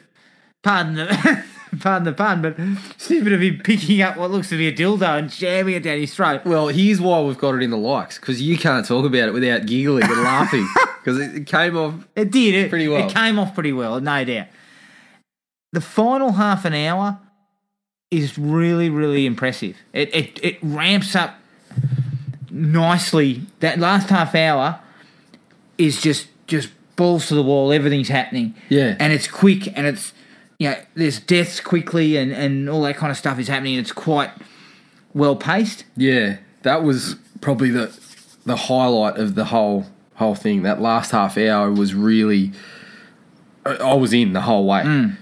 [0.63, 1.43] pardon the,
[1.79, 2.57] pardon the pun, but
[2.97, 5.99] snippet of him picking up what looks to be a dildo and jamming it down
[5.99, 6.45] his throat.
[6.45, 9.33] well, here's why we've got it in the likes because you can't talk about it
[9.33, 10.67] without giggling and laughing
[10.99, 11.93] because it, it came off.
[12.15, 12.55] It did.
[12.55, 13.07] It, Pretty well.
[13.07, 14.47] It came off pretty well, no doubt.
[15.71, 17.19] The final half an hour
[18.13, 19.75] is really, really impressive.
[19.91, 21.35] It it, it ramps up
[22.49, 23.41] nicely.
[23.59, 24.79] That last half hour
[25.77, 27.71] is just just balls to the wall.
[27.71, 28.55] Everything's happening.
[28.69, 28.95] Yeah.
[28.99, 30.13] and it's quick and it's
[30.59, 33.75] you know there's deaths quickly and and all that kind of stuff is happening.
[33.75, 34.31] It's quite
[35.13, 35.85] well paced.
[35.97, 37.97] Yeah, that was probably the
[38.45, 40.63] the highlight of the whole whole thing.
[40.63, 42.51] That last half hour was really.
[43.65, 44.83] I I was in the whole way.
[44.83, 45.17] Mm.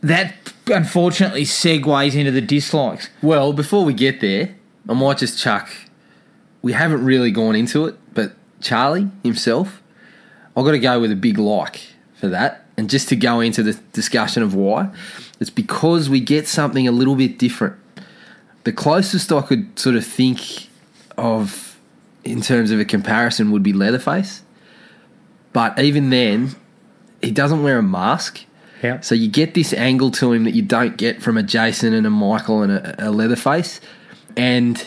[0.00, 0.34] That
[0.70, 3.08] unfortunately segues into the dislikes.
[3.22, 4.56] Well, before we get there,
[4.88, 5.70] I might just chuck.
[6.62, 9.82] We haven't really gone into it, but Charlie himself,
[10.56, 11.80] I've got to go with a big like
[12.14, 12.64] for that.
[12.76, 14.90] And just to go into the discussion of why,
[15.40, 17.76] it's because we get something a little bit different.
[18.64, 20.68] The closest I could sort of think
[21.16, 21.78] of
[22.24, 24.42] in terms of a comparison would be Leatherface.
[25.52, 26.54] But even then,
[27.22, 28.44] he doesn't wear a mask.
[28.82, 29.00] Yeah.
[29.00, 32.06] So you get this angle to him that you don't get from a Jason and
[32.06, 33.80] a Michael and a, a Leatherface,
[34.36, 34.84] and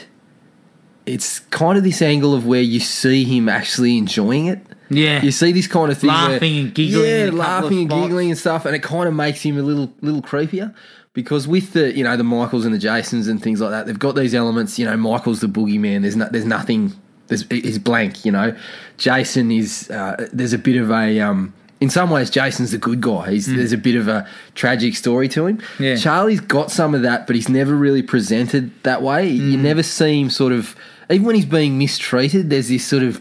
[1.05, 4.59] it's kind of this angle of where you see him actually enjoying it.
[4.89, 5.21] Yeah.
[5.21, 7.63] You see this kind of thing, where- Laughing and giggling yeah, in a couple of
[7.63, 8.01] laughing and spots.
[8.03, 10.73] giggling and stuff, and it kind of makes him a little little creepier
[11.13, 13.97] because with the you know the Michaels and the Jasons and things like that, they've
[13.99, 14.77] got these elements.
[14.77, 16.01] You know, Michael's the boogeyman.
[16.01, 16.93] There's no, there's nothing.
[17.27, 18.25] There's he's blank.
[18.25, 18.55] You know,
[18.97, 21.53] Jason is uh, there's a bit of a um.
[21.81, 23.31] In some ways, Jason's the good guy.
[23.31, 25.61] He's, There's a bit of a tragic story to him.
[25.79, 25.95] Yeah.
[25.95, 29.27] Charlie's got some of that, but he's never really presented that way.
[29.29, 29.63] You Hmm.
[29.63, 30.75] never see him sort of,
[31.09, 33.19] even when he's being mistreated, there's this sort of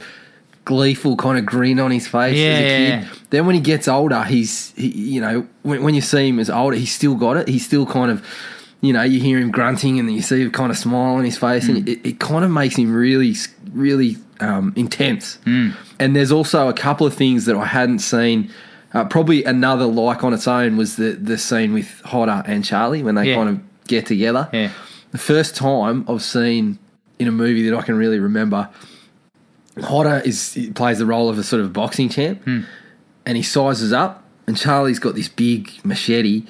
[0.67, 2.89] gleeful kind of grin on his face as Yeah, a kid.
[2.89, 3.05] yeah, yeah.
[3.31, 6.51] Then when he gets older, he's, he, you know, when, when you see him as
[6.51, 7.49] older, he's still got it.
[7.49, 8.23] He's still kind of,
[8.81, 11.37] you know, you hear him grunting and you see a kind of smile on his
[11.39, 13.35] face, and it, it kind of makes him really,
[13.73, 15.39] really um, intense.
[15.45, 18.51] And there's also a couple of things that I hadn't seen.
[18.93, 23.03] Uh, probably another like on its own was the the scene with Hodder and Charlie
[23.03, 23.37] when they Yeah.
[23.37, 24.49] kind of get together.
[24.53, 24.71] Yeah.
[25.13, 26.79] The first time I've seen
[27.19, 28.69] in a movie that I can really remember,
[29.81, 34.25] Hodder is plays the role of a sort of boxing champ, and he sizes up,
[34.47, 36.45] and Charlie's got this big machete,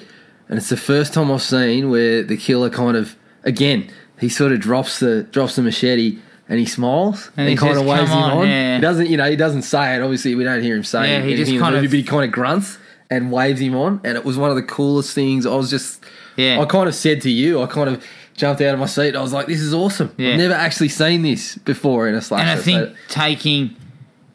[0.51, 4.51] and it's the first time I've seen where the killer kind of again he sort
[4.51, 6.19] of drops the drops the machete.
[6.49, 8.47] And he smiles And he kind says, of waves him on," on.
[8.47, 8.75] yeah.
[8.75, 10.01] He doesn't, you know, he doesn't say it.
[10.01, 11.23] Obviously, we don't hear him say Yeah, it.
[11.23, 12.77] he just anything in the kind of- he kind of grunts
[13.09, 14.01] and waves him on.
[14.03, 15.45] And it was one of the coolest things.
[15.45, 16.03] I was just,
[16.35, 16.59] Yeah.
[16.59, 19.15] I kind of said to you, I kind of jumped out of my seat.
[19.15, 20.11] I was like, this is awesome.
[20.17, 20.31] Yeah.
[20.31, 22.41] I've never actually seen this before in a slasher.
[22.41, 23.77] And I think So- taking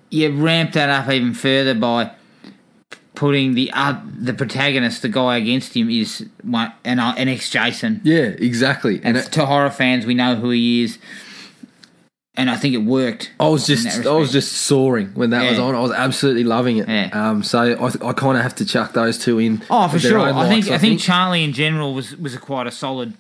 [0.08, 2.12] you ramp that up even further by
[3.16, 7.50] putting the uh, the protagonist, the guy against him, is one an, uh, an ex
[7.50, 8.00] Jason.
[8.04, 8.96] yeah, exactly.
[8.96, 10.98] And And it, to horror fans, we know who he is,
[12.36, 13.32] and I think it worked.
[13.40, 15.74] I was just, I was just soaring when that was on.
[15.74, 16.88] I was absolutely loving it.
[16.88, 17.10] Yeah.
[17.12, 19.62] Um, so I, I kind of have to chuck those two in.
[19.70, 20.20] Oh, for sure.
[20.20, 23.14] I think I think Charlie in general was was a quite a solid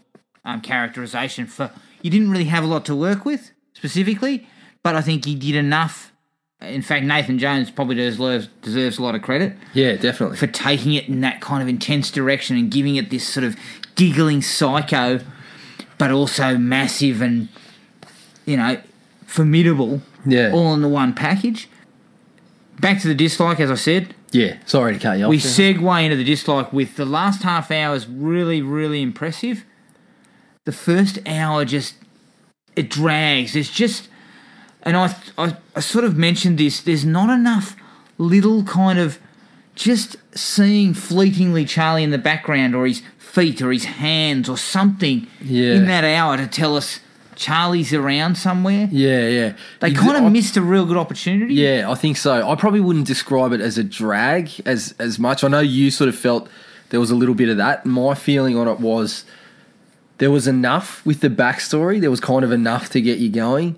[0.44, 1.70] um, characterization for.
[2.02, 4.46] You didn't really have a lot to work with specifically,
[4.82, 6.12] but I think he did enough.
[6.62, 10.38] In fact, Nathan Jones probably deserves deserves a lot of credit yeah, definitely.
[10.38, 13.56] for taking it in that kind of intense direction and giving it this sort of
[13.94, 15.20] giggling psycho,
[15.98, 17.48] but also massive and
[18.46, 18.80] you know
[19.26, 20.00] formidable.
[20.28, 20.50] Yeah.
[20.52, 21.68] all in the one package.
[22.80, 24.14] Back to the dislike, as I said.
[24.32, 25.30] yeah, sorry to cut you off.
[25.30, 29.64] We segue into the dislike with the last half hour is really, really impressive.
[30.64, 31.94] The first hour just
[32.74, 33.54] it drags.
[33.54, 34.08] It's just,
[34.86, 36.80] and I, I, I sort of mentioned this.
[36.80, 37.76] There's not enough
[38.16, 39.18] little kind of
[39.74, 45.26] just seeing fleetingly Charlie in the background or his feet or his hands or something
[45.42, 45.74] Yeah.
[45.74, 47.00] in that hour to tell us
[47.34, 48.88] Charlie's around somewhere.
[48.90, 49.52] yeah, yeah.
[49.80, 51.52] They kind I- of missed a real good opportunity.
[51.52, 52.48] Yeah, I think so.
[52.48, 55.44] I probably wouldn't describe it as a drag as as much.
[55.44, 56.48] I know you sort of felt
[56.88, 57.84] there was a little bit of that.
[57.84, 59.26] My feeling on it was
[60.16, 62.00] there was enough with the backstory.
[62.00, 63.76] There was kind of enough to get you going.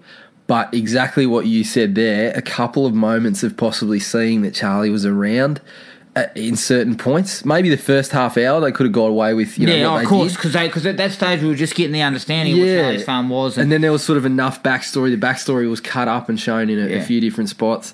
[0.48, 4.88] But exactly what you said there, a couple of moments of possibly seeing that Charlie
[4.88, 5.60] was around
[6.16, 7.44] uh, in certain points.
[7.44, 10.08] Maybe the first half hour they could have got away with, you know, yeah, of
[10.08, 13.04] course, because because at that stage we were just getting the understanding of what Charlie's
[13.04, 15.10] farm was, and, And then there was sort of enough backstory.
[15.10, 16.96] The backstory was cut up and shown in a, Yeah.
[16.96, 17.92] a few different spots.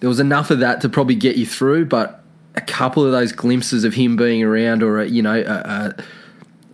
[0.00, 2.22] There was enough of that to probably get you through, but
[2.54, 5.94] a couple of those glimpses of him being around, or a, you know, a, a,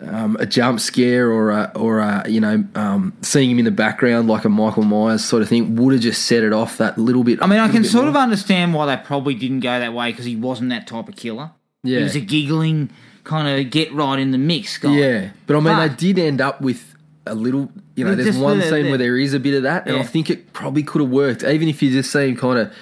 [0.09, 3.71] um, a jump scare, or a, or a, you know, um, seeing him in the
[3.71, 6.99] background like a Michael Myers sort of thing, would have just set it off that
[6.99, 7.43] little bit.
[7.43, 8.11] I mean, I can sort more.
[8.11, 11.17] of understand why they probably didn't go that way because he wasn't that type of
[11.17, 11.51] killer.
[11.85, 11.99] Yeah.
[11.99, 12.91] he was a giggling
[13.25, 14.95] kind of get right in the mix guy.
[14.97, 16.95] Yeah, but I mean, But- they did end up with
[17.27, 17.71] a little.
[17.95, 19.97] You know, there's one the- scene the- where there is a bit of that, and
[19.97, 22.73] I think it probably could have worked, even if you just see him kind of,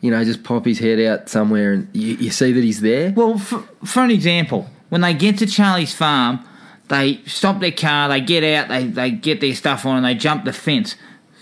[0.00, 3.12] you know, just pop his head out somewhere, and you, you see that he's there.
[3.16, 6.40] Well, for, for an example, when they get to Charlie's farm,
[6.88, 10.14] they stop their car, they get out, they, they get their stuff on, and they
[10.14, 10.94] jump the fence.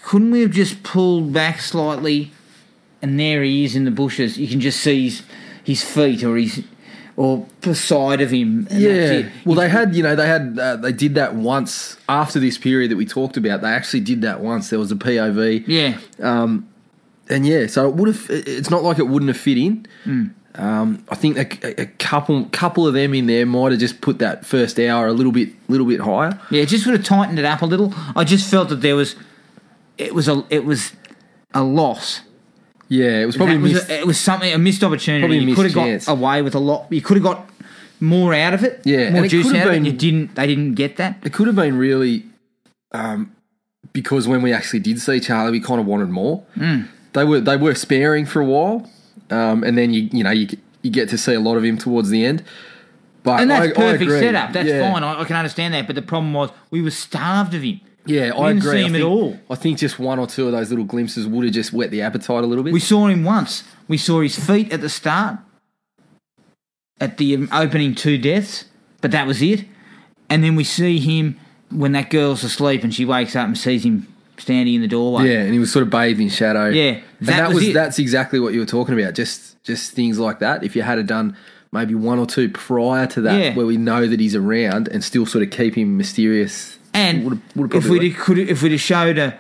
[0.03, 2.31] Couldn't we have just pulled back slightly,
[3.03, 4.39] and there he is in the bushes?
[4.39, 5.23] You can just see his,
[5.63, 6.65] his feet or his
[7.17, 8.67] or the side of him.
[8.71, 9.29] yeah.
[9.45, 12.91] Well, they had, you know, they had, uh, they did that once after this period
[12.91, 13.61] that we talked about.
[13.61, 14.71] They actually did that once.
[14.71, 15.99] There was a POV, yeah.
[16.21, 16.69] Um,
[17.29, 18.27] and yeah, so it would have.
[18.31, 19.87] It's not like it wouldn't have fit in.
[20.03, 20.25] Hmm.
[20.57, 24.19] Um, I think a, a couple, couple of them in there might have just put
[24.21, 26.39] that first hour a little bit, little bit higher.
[26.51, 27.93] Yeah, just would have tightened it up a little.
[28.15, 29.17] I just felt that there was,
[29.99, 30.93] it was a, it was
[31.53, 32.21] a loss.
[32.89, 33.91] Yeah, it was probably was missed.
[33.91, 35.39] a, it was something a missed opportunity.
[35.39, 36.07] You could have chance.
[36.07, 36.87] got away with a lot.
[36.91, 37.51] You could have got
[37.99, 38.83] more out of it.
[38.85, 39.71] Yeah, more juice out of it.
[39.71, 40.35] been- You didn't.
[40.37, 41.19] They didn't get that.
[41.25, 42.25] It could have been really,
[42.93, 43.35] um,
[43.93, 46.45] because when we actually did see Charlie, we kind of wanted more.
[46.57, 46.87] Mm.
[47.15, 48.89] They were they were sparing for a while,
[49.31, 50.49] um, and then you you know you
[50.83, 52.43] you get to see a lot of him towards the end.
[53.23, 54.21] But And that's I, I perfect agree.
[54.21, 54.53] setup.
[54.53, 54.93] That's Yeah.
[54.93, 55.03] fine.
[55.03, 55.87] I, I can understand that.
[55.87, 57.81] But the problem was we were starved of him.
[58.05, 58.73] Yeah, We I didn't agree.
[58.81, 59.39] see I him at all.
[59.49, 62.03] I think just one or two of those little glimpses would have just whet the
[62.03, 62.75] appetite a little bit.
[62.75, 63.65] We saw him once.
[63.89, 65.39] We saw his feet at the start,
[67.01, 68.67] at the um, opening two deaths,
[69.01, 69.65] but that was it.
[70.29, 71.39] And then we see him
[71.71, 74.07] when that girl's asleep and she wakes up and sees him
[74.39, 75.31] standing in the doorway.
[75.31, 76.69] yeah, and he was sort of bathed in shadow.
[76.69, 79.15] Yeah, and that that, was was, that's exactly what you were talking about.
[79.15, 80.63] Just just things like that.
[80.65, 81.37] If you had done
[81.73, 83.55] maybe one or two prior to that, Yeah.
[83.55, 86.79] where we know that he's around, and still sort of keep him mysterious.
[86.93, 89.39] And would've- would've if we'd could if we'd have showed a,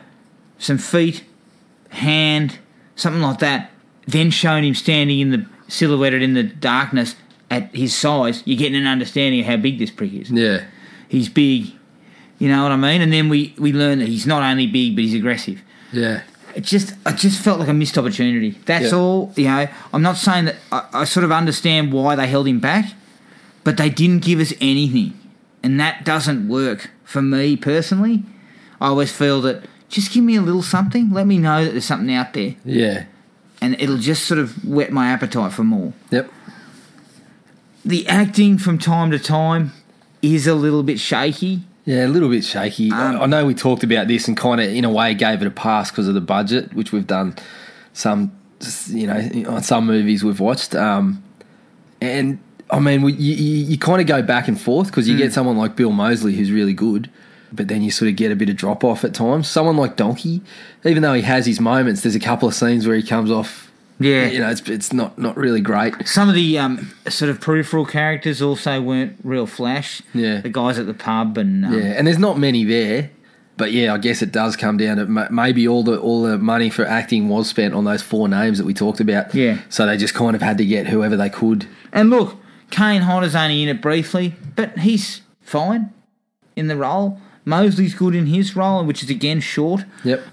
[0.58, 1.22] some feet,
[1.90, 2.58] hand,
[2.96, 3.70] something like that,
[4.06, 7.16] then shown him standing in the silhouetted in the darkness
[7.50, 10.30] at his size, you're getting an understanding of how big this prick is.
[10.30, 10.64] Yeah,
[11.08, 11.72] He's big,
[12.44, 13.00] you know what I mean?
[13.02, 15.58] And then we we learn that he's not only big but he's aggressive.
[15.92, 16.20] yeah,
[16.54, 18.50] It just I just felt like a missed opportunity.
[18.66, 18.98] That's Yeah.
[18.98, 19.32] all.
[19.36, 22.60] You know, I'm not saying that I, I sort of understand why they held him
[22.60, 22.84] back,
[23.64, 25.12] but they didn't give us anything,
[25.62, 28.22] and that doesn't work for me personally.
[28.80, 31.10] I always feel that just give me a little something.
[31.18, 33.04] Let me know that there's something out there, yeah.
[33.62, 35.92] and it'll just sort of whet my appetite for more.
[36.10, 36.26] Yep.
[37.84, 39.72] The acting from time to time
[40.22, 41.62] is a little bit shaky.
[41.84, 42.90] Yeah, a little bit shaky.
[42.90, 45.46] Um, I know we talked about this and kind of, in a way, gave it
[45.46, 47.36] a pass because of the budget, which we've done
[47.92, 48.32] some,
[48.88, 50.74] you know, on some movies we've watched.
[50.74, 51.22] Um,
[52.00, 52.38] and
[52.70, 53.34] I mean, we, you,
[53.66, 56.50] you, kind of go back and forth because you get someone like Bill Moseley who's
[56.50, 57.10] really good,
[57.52, 59.46] but then you sort of get a bit of drop off at times.
[59.46, 60.40] Someone like Donkey,
[60.84, 63.63] even though he has his moments, there's a couple of scenes where he comes off.
[64.00, 64.26] Yeah.
[64.26, 65.94] you know, it's it's not not really great.
[66.06, 70.02] Some of the um, sort of peripheral characters also weren't real flash.
[70.12, 70.40] Yeah.
[70.40, 73.10] the guys at the pub and um, Yeah, and there's not many there.
[73.56, 76.70] But yeah, I guess it does come down to maybe all the all the money
[76.70, 79.32] for acting was spent on those four names that we talked about.
[79.32, 79.58] Yeah.
[79.68, 81.68] So they just kind of had to get whoever they could.
[81.92, 82.36] And look,
[82.70, 85.92] Kane Hodder's only in it briefly, but he's fine
[86.56, 87.20] in the role.
[87.44, 89.84] Moseley's good in his role, which is again short.
[90.02, 90.24] Yep.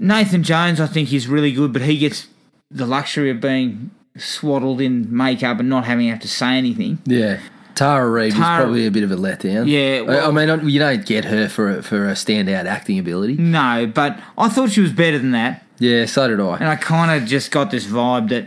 [0.00, 2.26] Nathan Jones, I think, is really good, but he gets
[2.74, 6.98] the luxury of being swaddled in makeup and not having to have to say anything.
[7.06, 7.40] Yeah.
[7.74, 9.66] Tara Reid Tara- was probably a bit of a letdown.
[9.68, 12.98] Yeah, I- well- I mean, you don't get her for a, for a standout acting
[12.98, 13.36] ability.
[13.36, 16.56] No, but I thought she was better than that, Yeah, so did I.
[16.58, 18.46] and I kind of just got this vibe that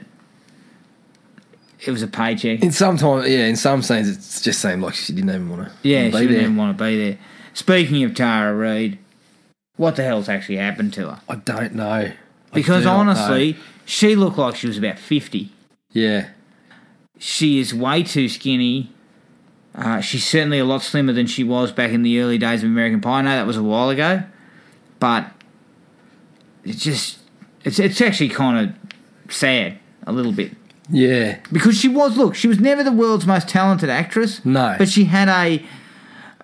[1.85, 2.61] it was a paycheck.
[2.63, 5.67] In some time, yeah, in some scenes, it just seemed like she didn't even want
[5.67, 5.71] to.
[5.87, 7.17] Yeah, she didn't even want to be there.
[7.53, 8.97] Speaking of Tara Reid,
[9.75, 11.21] what the hell's actually happened to her?
[11.29, 11.83] I don't know.
[11.91, 12.15] I
[12.53, 13.53] Because do not know.
[13.87, 15.49] She looked like she was about 50.
[15.93, 16.27] yeah,
[17.17, 18.91] She is way too skinny.
[19.73, 22.69] Uh, she's certainly a lot slimmer than she was back in the early days of
[22.69, 23.19] American Pie.
[23.19, 24.23] I know that was a while ago,
[24.99, 25.31] but
[26.63, 27.19] it's just
[27.63, 30.51] it's it's actually kind of sad a little bit
[30.89, 34.43] yeah, because she was look she was never the world's most talented actress.
[34.45, 34.75] No.
[34.77, 35.63] but she had a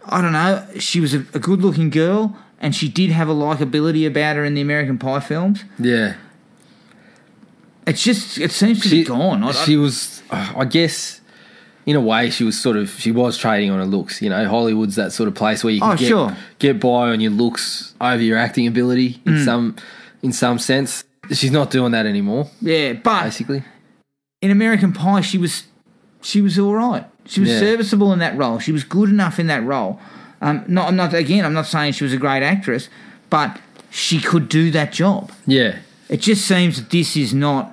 [0.06, 0.66] I don't know.
[0.80, 4.44] She was a, a good looking girl, and she did have a likability about her
[4.46, 5.64] in the American Pie films.
[5.80, 6.16] yeah.
[7.86, 9.44] It's just it seems to be gone.
[9.44, 11.20] I, she was, uh, I guess,
[11.86, 14.22] in a way, she was sort of she was trading on her looks.
[14.22, 16.38] You know, Hollywood's that sort of place where you can Oh, get, sure.
[16.60, 19.46] get by on your looks over your acting ability in Mm.
[19.46, 19.76] some
[20.22, 21.04] in some sense.
[21.32, 22.50] She's not doing that anymore.
[22.62, 23.64] yeah, but Basically,
[24.42, 25.64] in American Pie, she was
[26.22, 27.06] she was all right.
[27.26, 27.60] She was Yeah.
[27.60, 28.60] serviceable in that role.
[28.60, 30.00] She was good enough in that role.
[30.42, 31.46] Um, not, I'm not again.
[31.46, 32.90] I'm not saying she was a great actress,
[33.30, 35.32] but she could do that job.
[35.46, 35.76] yeah,
[36.10, 37.73] It just seems that this is not.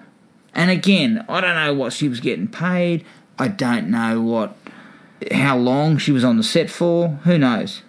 [0.55, 3.05] And again, I don't know what she was getting paid.
[3.39, 4.57] I don't know what,
[5.33, 7.09] how long she was on the set for.
[7.25, 7.83] Who knows?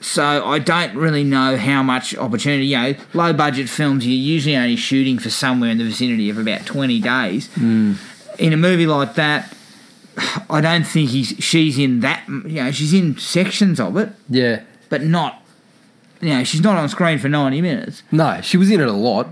[0.00, 2.66] So I don't really know how much opportunity.
[2.66, 6.36] You know, low budget films you're usually only shooting for somewhere in the vicinity of
[6.36, 7.48] about twenty days.
[7.54, 7.94] Hmm.
[8.38, 9.56] In a movie like that,
[10.50, 12.28] I don't think he's she's in that.
[12.28, 14.64] You know, she's in sections of it, yeah.
[14.90, 15.42] but not.
[16.20, 18.02] You know, she's not on screen for ninety minutes.
[18.12, 19.28] No, she was in it a lot,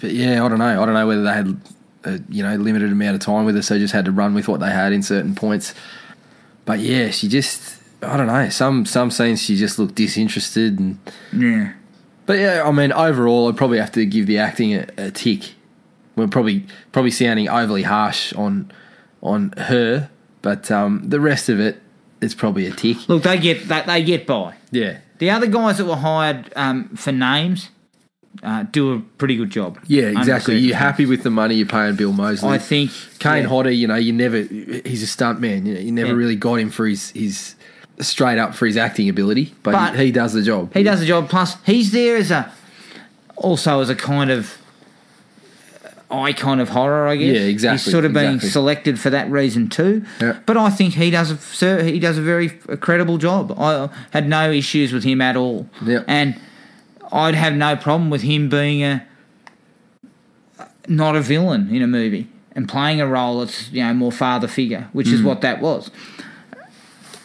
[0.00, 0.82] but yeah, I don't know.
[0.82, 1.60] I don't know whether they had
[2.04, 4.48] a you know limited amount of time with her, so just had to run with
[4.48, 5.74] what they had in certain points.
[6.64, 8.48] But yeah, she just I don't know.
[8.50, 10.98] Some some scenes she just looked disinterested, and
[11.32, 11.72] Yeah.
[12.26, 15.54] but yeah, I mean overall, I'd probably have to give the acting a, a tick.
[16.16, 18.70] We're probably probably sounding overly harsh on
[19.22, 20.10] on her,
[20.42, 21.80] but um, the rest of it,
[22.20, 23.08] it's probably a tick.
[23.08, 24.54] Look, they get that they get by.
[24.70, 27.70] Yeah, The other guys that were hired um, for names
[28.42, 29.78] uh, do a pretty good job.
[29.86, 30.58] yeah, exactly.
[30.58, 32.50] You're happy with the money you're paying Bill Moseley?
[32.50, 33.48] I think Kane yeah.
[33.48, 35.66] Hodder, you know, you never he's a stunt man.
[35.66, 36.14] You, know, you never Yeah.
[36.14, 37.54] really got him for his his
[38.00, 40.72] straight up for his acting ability, but, But- he, he does the job.
[40.72, 41.28] He does the job.
[41.28, 42.52] Plus, he's there as a
[43.36, 44.56] also as a kind of
[46.10, 47.34] icon of horror, I guess.
[47.34, 48.50] Yeah, exactly, He's sort of being exactly.
[48.50, 50.04] selected for that reason too.
[50.20, 50.38] Yeah.
[50.46, 53.54] But I think he does a he does a very credible job.
[53.58, 55.68] I had no issues with him at all.
[55.84, 56.04] Yeah.
[56.06, 56.40] And
[57.12, 59.06] I'd have no problem with him being a
[60.86, 64.48] not a villain in a movie and playing a role that's you know more father
[64.48, 65.12] figure, which Mm.
[65.12, 65.90] is what that was.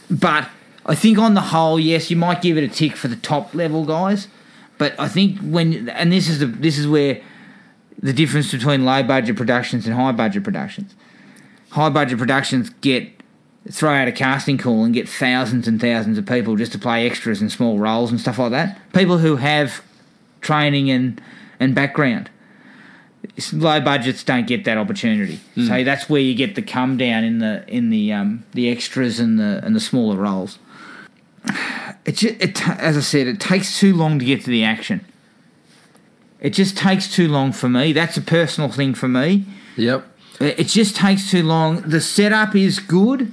[0.09, 0.49] But
[0.85, 3.55] I think on the whole, yes, you might give it a tick for the top
[3.55, 4.27] level guys.
[4.77, 7.21] But I think when and this is the this is where
[8.01, 10.93] the difference between low budget productions and high budget productions.
[11.69, 13.09] High budget productions get
[13.71, 17.05] throw out a casting call and get thousands and thousands of people just to play
[17.05, 18.79] extras and small roles and stuff like that.
[18.93, 19.81] People who have
[20.41, 21.21] training and
[21.59, 22.29] and background.
[23.53, 27.39] Low budgets don't get that opportunity, so that's where you get the come down in
[27.39, 30.59] the in the um, the extras and the and the smaller roles.
[32.05, 35.05] It, it as I said, it takes too long to get to the action.
[36.41, 37.93] It just takes too long for me.
[37.93, 39.45] That's a personal thing for me.
[39.77, 40.05] Yep.
[40.41, 41.81] It just takes too long.
[41.83, 43.31] The setup is good,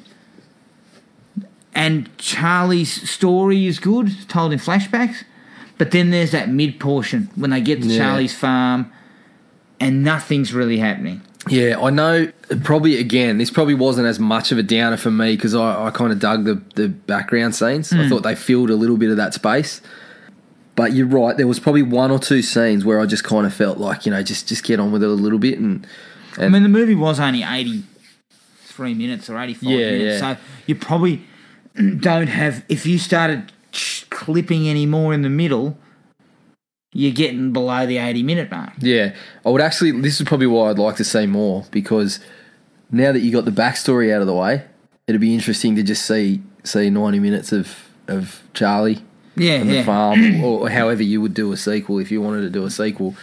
[1.74, 5.24] and Charlie's story is good, told in flashbacks.
[5.78, 7.98] But then there's that mid portion when they get to Yeah.
[7.98, 8.92] Charlie's farm,
[9.78, 11.22] and nothing's really happening.
[11.48, 12.30] Yeah, I know.
[12.62, 15.90] Probably again, this probably wasn't as much of a downer for me because I, I
[15.90, 17.92] kind of dug the the background scenes.
[17.92, 18.08] I hmm.
[18.08, 19.80] thought they filled a little bit of that space.
[20.76, 21.36] But you're right.
[21.36, 24.12] There was probably one or two scenes where I just kind of felt like you
[24.12, 25.86] know just just get on with it a little bit and
[26.38, 27.84] I mean, the movie was only eighty
[28.64, 30.34] three minutes or eighty five Yeah, minutes, yeah.
[30.34, 31.22] so you probably
[31.80, 32.64] don't have.
[32.68, 33.52] If you started
[34.10, 35.78] clipping any more in the middle,
[36.92, 38.72] you're getting below the eighty minute mark.
[38.80, 39.14] Yeah,
[39.44, 39.92] I would actually.
[39.92, 42.20] This is probably why I'd like to see more because
[42.90, 44.64] now that you got the backstory out of the way,
[45.06, 48.98] it'd be interesting to just see see ninety minutes of of Charlie
[49.36, 49.84] Yeah, and the yeah.
[49.84, 53.14] farm, or however you would do a sequel if you wanted to do a sequel.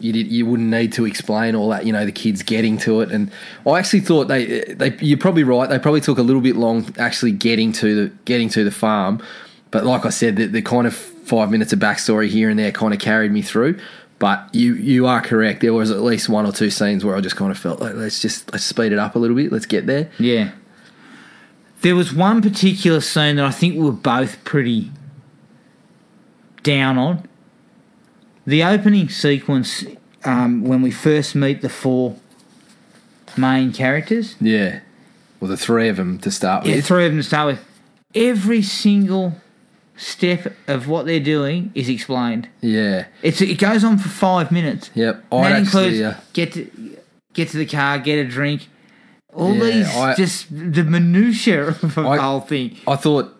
[0.00, 1.86] You did, you wouldn't need to explain all that.
[1.86, 3.30] You know, the kids getting to it, and
[3.66, 5.68] I actually thought they they you're probably right.
[5.68, 9.22] They probably took a little bit long actually getting to the getting to the farm,
[9.70, 12.72] but like I said, the, the kind of five minutes of backstory here and there
[12.72, 13.78] kind of carried me through.
[14.18, 15.60] But you you are correct.
[15.60, 17.94] There was at least one or two scenes where I just kind of felt like
[17.94, 19.50] let's just let's speed it up a little bit.
[19.50, 20.10] Let's get there.
[20.18, 20.52] Yeah.
[21.80, 24.90] There was one particular scene that I think we were both pretty
[26.62, 27.26] down on.
[28.50, 29.84] The opening sequence,
[30.24, 32.16] um, when we first meet the four
[33.36, 34.80] main characters, Yeah.
[35.38, 36.74] Well, the three of them to start with.
[36.74, 37.64] yeah, three of them to start with,
[38.14, 39.36] every single
[39.96, 42.48] step of what they're doing is explained.
[42.60, 43.04] Yeah.
[43.22, 44.90] It's it goes on for five minutes.
[44.94, 45.24] Yep.
[45.30, 46.68] I'd that includes Uh, get to
[47.32, 48.66] get to the car, get a drink.
[49.32, 52.76] All Yeah, these I- just the minutiae of the I- whole thing.
[52.88, 53.32] I thought,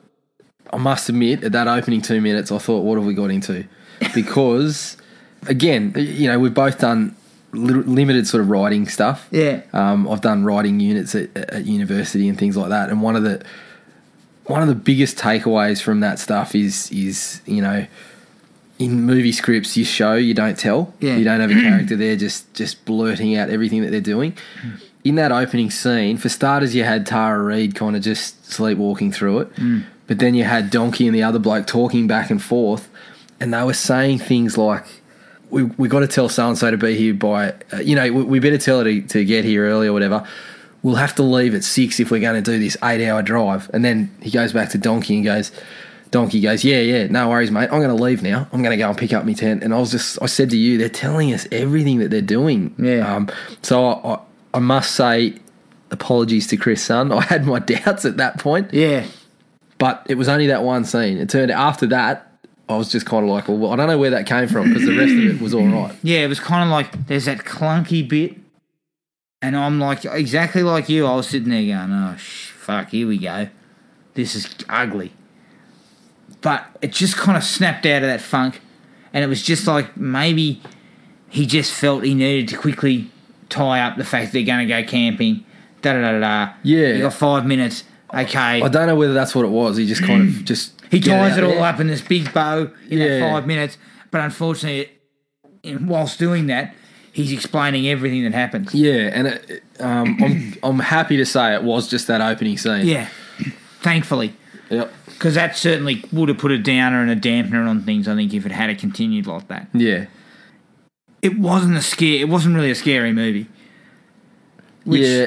[0.73, 3.65] I must admit, at that opening two minutes, I thought, what have we got into?
[4.15, 4.97] Because,
[5.47, 7.17] again, you know, we've both done
[7.53, 9.29] limited sort of writing stuff.
[9.31, 9.63] Yeah.
[9.73, 13.23] Um, I've done writing units at, at university and things like that, and one of
[13.23, 13.45] the
[14.45, 17.87] one of the biggest takeaways from that stuff is is you know.
[18.79, 20.95] In movie scripts, you show, you don't tell.
[21.01, 21.17] Yeah.
[21.17, 24.35] You don't have a character there just just blurting out everything that they're doing.
[25.05, 29.41] In that opening scene, for starters, you had Tara Reid kind of just sleepwalking through
[29.41, 29.49] it,
[30.07, 32.89] but then you had Donkey and the other bloke talking back and forth,
[33.39, 35.00] and they were saying things like,
[35.51, 38.11] "We we got to tell so and so to be here by, uh, you know,
[38.13, 40.27] we, we better tell her to, to get here early or whatever."
[40.83, 43.69] We'll have to leave at six if we're going to do this eight-hour drive.
[43.75, 45.53] And then he goes back to Donkey and goes,
[46.11, 47.69] Donkey goes, yeah, yeah, no worries, mate.
[47.71, 48.49] I'm going to leave now.
[48.51, 49.63] I'm going to go and pick up my tent.
[49.63, 52.75] And I was just, I said to you, they're telling us everything that they're doing.
[52.79, 53.15] Yeah.
[53.15, 53.29] Um,
[53.61, 54.19] so I, I,
[54.55, 55.35] I must say,
[55.91, 57.13] apologies to Chris Sun.
[57.21, 59.05] I had my doubts at that point, Yeah.
[59.77, 61.19] but it was only that one scene.
[61.19, 62.30] It turned after that,
[62.71, 64.87] I was just kind of like, well, I don't know where that came from because
[64.87, 65.95] the rest of it was all right.
[66.03, 68.37] Yeah, it was kind of like there's that clunky bit,
[69.43, 71.07] and I'm like exactly like you.
[71.07, 73.49] I was sitting there going, "Oh sh- fuck, here we go.
[74.15, 75.13] This is ugly."
[76.41, 78.61] But it just kind of snapped out of that funk,
[79.13, 80.63] and it was just like maybe
[81.29, 83.11] he just felt he needed to quickly
[83.49, 85.45] tie up the fact they're going to go camping.
[85.83, 86.21] Da da da da.
[86.21, 86.53] da.
[86.63, 86.89] Yeah.
[86.95, 87.85] you got five minutes.
[88.13, 89.77] Okay, I don't know whether that's what it was.
[89.77, 91.63] He just kind of just he ties it all there.
[91.65, 93.21] up in this big bow in Yeah.
[93.33, 93.79] five minutes,
[94.11, 94.91] but unfortunately,
[95.81, 96.75] whilst doing that,
[97.13, 98.75] he's explaining everything that happens.
[98.75, 102.87] Yeah, and it, um, I'm I'm happy to say it was just that opening scene.
[102.87, 103.09] Yeah,
[103.81, 104.35] thankfully,
[104.71, 104.93] Yep.
[105.07, 108.09] because that certainly would have put a downer and a dampener on things.
[108.09, 110.07] I think if it had continued like that, Yeah.
[111.23, 112.21] it wasn't a scare.
[112.21, 113.47] It wasn't really a scary movie.
[114.85, 115.27] Which yeah.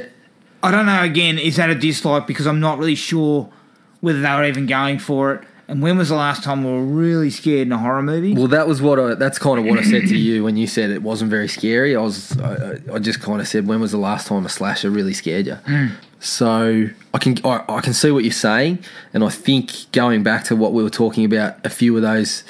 [0.63, 1.03] I don't know.
[1.03, 3.49] Again, is that a dislike because I'm not really sure
[4.01, 5.43] whether they were even going for it.
[5.67, 8.33] And when was the last time we were really scared in a horror movie?
[8.33, 9.15] Well, that was what I.
[9.15, 11.95] That's kind of what I said to you when you said it wasn't very scary.
[11.95, 12.37] I was.
[12.39, 15.47] I, I just kind of said, when was the last time a slasher really scared
[15.47, 15.57] you?
[16.19, 18.79] So I can I, I can see what you're saying,
[19.13, 22.43] and I think going back to what we were talking about, a few of those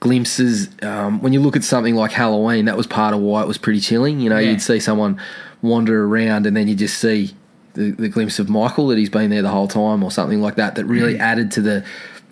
[0.00, 0.68] glimpses.
[0.82, 3.58] Um, when you look at something like Halloween, that was part of why it was
[3.58, 4.20] pretty chilling.
[4.20, 4.50] You know, Yeah.
[4.50, 5.20] you'd see someone
[5.62, 7.32] wander around, and then you just see
[7.74, 10.56] the, the glimpse of Michael that he's been there the whole time, or something like
[10.56, 10.74] that.
[10.76, 11.84] That really added to the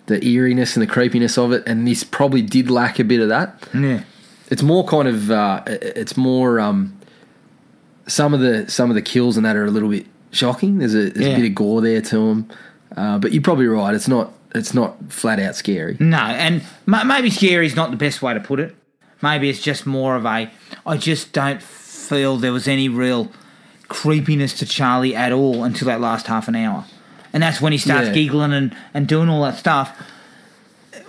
[0.09, 1.63] the eeriness and the creepiness of it.
[1.65, 4.03] And this probably did lack a bit of that yeah.
[4.49, 6.99] it's more kind of uh, it's more um,
[8.07, 10.79] some of the some of the kills and that are a little bit shocking.
[10.79, 11.33] There's a, there's Yeah.
[11.33, 12.49] a bit of gore there to them,
[12.97, 13.93] uh, but you're probably right.
[13.95, 15.95] It's not it's not flat out scary.
[15.99, 18.75] No, and ma- maybe scary is not the best way to put it.
[19.21, 20.49] Maybe it's just more of a.
[20.85, 23.31] I just don't feel there was any real
[23.89, 26.85] creepiness to Charlie at all until that last half an hour,
[27.33, 28.13] and that's when he starts Yeah.
[28.13, 29.97] giggling and, and doing all that stuff.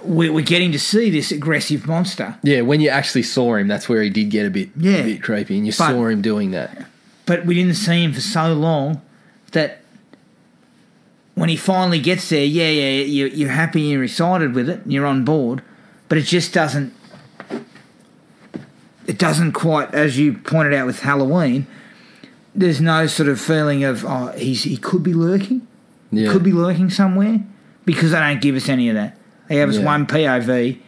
[0.03, 3.89] We're, we're getting to see this aggressive monster, Yeah, when you actually saw him, that's
[3.89, 4.93] where he did get a bit Yeah.
[4.99, 6.87] a bit creepy, and you But- saw him doing that.
[7.27, 9.01] but we didn't see him for so long
[9.53, 9.83] that
[11.35, 14.93] when he finally gets there, yeah, yeah, you're, you're happy, you're excited with it, and
[14.93, 15.63] you're on board,
[16.09, 16.93] but it just doesn't.
[19.07, 21.67] It doesn't quite, as you pointed out with Halloween.
[22.55, 25.67] There's no sort of feeling of oh, he's he could be lurking,
[26.13, 27.41] Yeah, could be lurking somewhere,
[27.85, 29.17] because they don't give us any of that.
[29.49, 29.85] They have us Yeah.
[29.85, 30.79] one POV.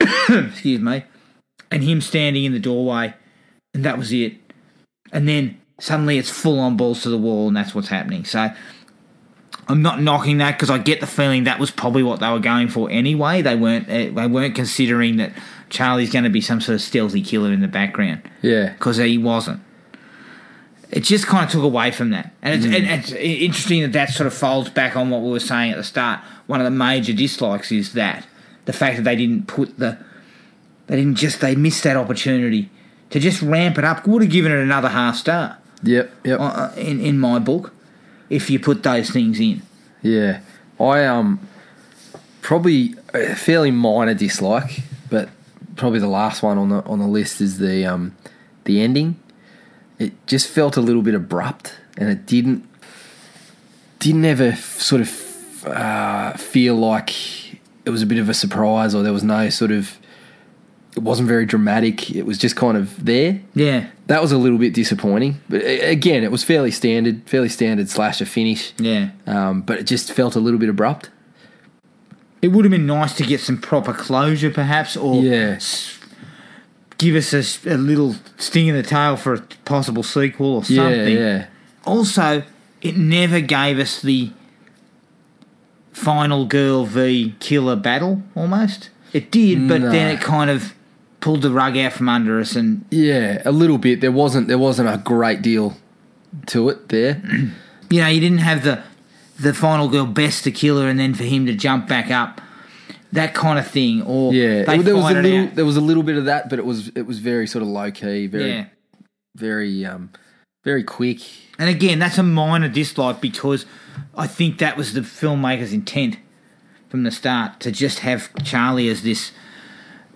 [0.28, 1.04] excuse me,
[1.70, 3.14] and him standing in the doorway,
[3.72, 4.34] and that was it.
[5.12, 8.24] And then suddenly it's full on balls to the wall, and that's what's happening.
[8.24, 8.50] So
[9.68, 12.40] I'm not knocking that because I get the feeling that was probably what they were
[12.40, 13.42] going for anyway.
[13.42, 15.32] They weren't eh, they weren't considering that
[15.70, 19.18] Charlie's going to be some sort of stealthy killer in the background yeah, because he
[19.18, 19.60] wasn't.
[20.94, 22.76] It just kind of took away from that, and it's, Mm.
[22.76, 25.76] and it's interesting that that sort of folds back on what we were saying at
[25.76, 26.20] the start.
[26.46, 28.24] One of the major dislikes is that
[28.66, 29.98] the fact that they didn't put the,
[30.86, 32.70] they didn't just they missed that opportunity
[33.10, 34.06] to just ramp it up.
[34.06, 36.38] Would have given it another half star yep, yep.
[36.40, 37.74] uh, in in my book
[38.30, 39.62] if you put those things in.
[40.00, 40.42] Yeah,
[40.78, 41.40] I um
[42.40, 45.28] probably a fairly minor dislike, but
[45.74, 48.14] probably the last one on the on the list is the um
[48.62, 49.16] the ending.
[49.98, 52.68] It just felt a little bit abrupt, and it didn't
[54.00, 57.12] didn't ever sort of uh, feel like
[57.84, 59.98] it was a bit of a surprise, or there was no sort of.
[60.96, 62.10] It wasn't very dramatic.
[62.14, 65.40] It was just kind of there Yeah, that was a little bit disappointing.
[65.48, 68.72] But again, it was fairly standard, fairly standard slasher finish.
[68.78, 69.08] yeah.
[69.26, 71.10] Um, but it just felt a little bit abrupt.
[72.42, 75.54] It would have been nice to get some proper closure, perhaps, or Yeah.
[75.56, 75.98] s-
[76.98, 77.32] give us
[77.66, 81.16] a little sting in the tail for a possible sequel or something.
[81.16, 81.46] Yeah, yeah,
[81.84, 82.42] Also,
[82.82, 84.30] it never gave us the
[85.92, 88.22] final girl v killer battle.
[88.34, 89.90] Almost, it did, but No.
[89.90, 90.74] then it kind of
[91.20, 93.40] pulled the rug out from under us, and yeah.
[93.44, 94.00] A little bit.
[94.00, 95.76] There wasn't there wasn't a great deal
[96.46, 97.22] to it there.
[97.90, 98.82] you know, you didn't have the
[99.38, 102.40] the final girl best the killer, and then for him to jump back up.
[103.14, 105.54] That kind of thing, or Yeah, there was a little out.
[105.54, 107.68] there was a little bit of that, but it was it was very sort of
[107.68, 108.64] low key, very yeah.
[109.36, 110.10] very um
[110.64, 111.20] very quick.
[111.58, 113.66] And again, that's a minor dislike because
[114.16, 116.16] I think that was the filmmaker's intent
[116.88, 119.32] from the start to just have Charlie as this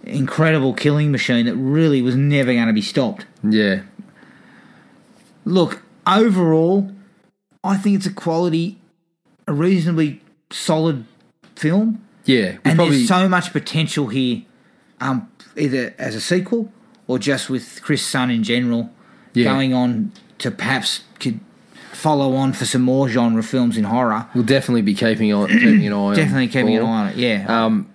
[0.05, 3.26] incredible killing machine that really was never going to be stopped.
[3.42, 3.82] Yeah,
[5.44, 6.92] Look, overall,
[7.64, 8.78] I think it's a quality,
[9.46, 10.20] a reasonably
[10.51, 11.07] solid
[11.57, 12.59] film, yeah.
[12.64, 14.43] And probably there's so much potential here,
[15.01, 16.70] um, either as a sequel
[17.07, 18.91] or just with Chris Sun in general
[19.35, 19.45] Yeah.
[19.45, 21.41] going on to perhaps could
[21.93, 24.26] follow on for some more genre films in horror.
[24.35, 27.16] we'll definitely be keeping on keeping an eye on Definitely keeping an eye on it.
[27.16, 27.89] Yeah, Um,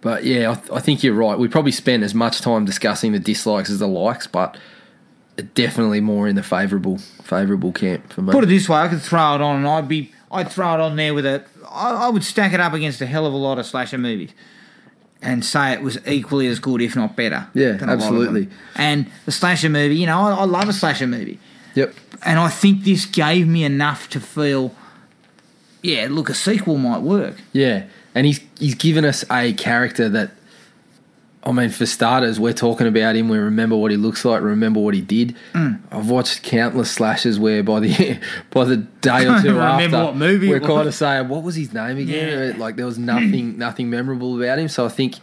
[0.00, 1.38] but yeah, I, th- I think you're right.
[1.38, 4.56] We probably spent as much time discussing the dislikes as the likes, but
[5.54, 8.32] definitely more in the favourable favourable camp for me.
[8.32, 10.80] put it this way, I could throw it on, and I'd be, I'd throw it
[10.80, 13.36] on there with a, I, I would stack it up against a hell of a
[13.36, 14.30] lot of slasher movies,
[15.22, 17.48] and say it was equally as good, if not better.
[17.54, 18.48] Yeah, than a lot of absolutely.
[18.76, 21.38] And the slasher movie, you know, I, I love a slasher movie.
[21.74, 21.94] yep.
[22.22, 24.74] and I think this gave me enough to feel,
[25.82, 27.36] yeah, look, a sequel might work.
[27.52, 30.32] Yeah, and he's he's given us a character that,
[31.42, 33.30] I mean, for starters, we're talking about him.
[33.30, 34.42] We remember what he looks like.
[34.42, 35.34] Remember what he did.
[35.54, 35.80] Mm.
[35.90, 38.18] I've watched countless slashes where by the
[38.50, 41.72] by the day or two after, what movie we're kind of saying, "What was his
[41.72, 42.58] name again?" Yeah.
[42.58, 44.68] Like there was nothing nothing memorable about him.
[44.68, 45.14] So I think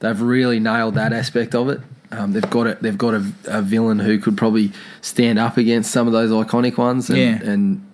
[0.00, 1.80] they've really nailed that aspect of it.
[2.10, 5.92] Um, they've got a, they've got a, a villain who could probably stand up against
[5.92, 7.08] some of those iconic ones.
[7.08, 7.50] And, Yeah.
[7.50, 7.86] and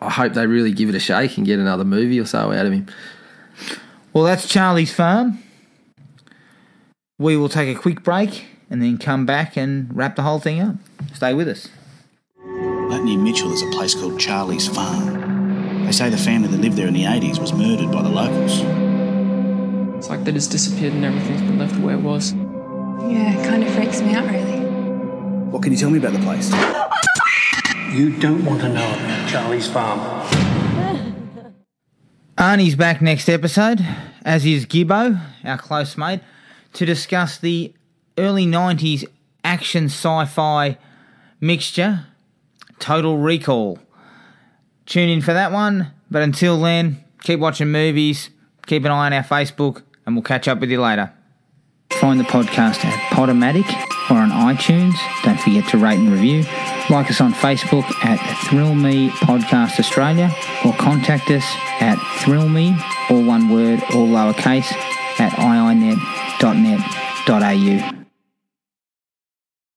[0.00, 2.66] I hope they really give it a shake and get another movie or so out
[2.66, 2.86] of him.
[4.12, 5.38] Well, that's Charlie's Farm.
[7.18, 10.60] We will take a quick break and then come back and wrap the whole thing
[10.60, 10.74] up.
[11.12, 11.68] Stay with us.
[12.90, 15.84] Out near Mitchell, is a place called Charlie's Farm.
[15.84, 18.62] They say the family that lived there in the 80s was murdered by the locals.
[19.96, 22.32] It's like they just disappeared and everything's been left the way it was.
[22.32, 24.64] Yeah, it kind of freaks me out, really.
[25.50, 26.50] What can you tell me about the place?
[27.94, 30.00] You don't want to know about Charlie's farm.
[32.36, 33.86] Arnie's back next episode,
[34.24, 36.20] as is Gibbo, our close mate,
[36.74, 37.72] to discuss the
[38.18, 39.04] early 90s
[39.42, 40.78] action sci fi
[41.40, 42.06] mixture,
[42.78, 43.78] Total Recall.
[44.86, 48.30] Tune in for that one, but until then, keep watching movies,
[48.66, 51.12] keep an eye on our Facebook, and we'll catch up with you later.
[51.92, 53.70] Find the podcast at Podomatic
[54.10, 54.94] or on iTunes.
[55.22, 56.44] Don't forget to rate and review.
[56.90, 60.30] Like us on Facebook at Thrill Me Podcast Australia
[60.66, 61.44] or contact us
[61.80, 62.76] at thrillme,
[63.08, 64.70] all one word, all lowercase,
[65.18, 65.32] at
[66.52, 68.03] iinet.net.au.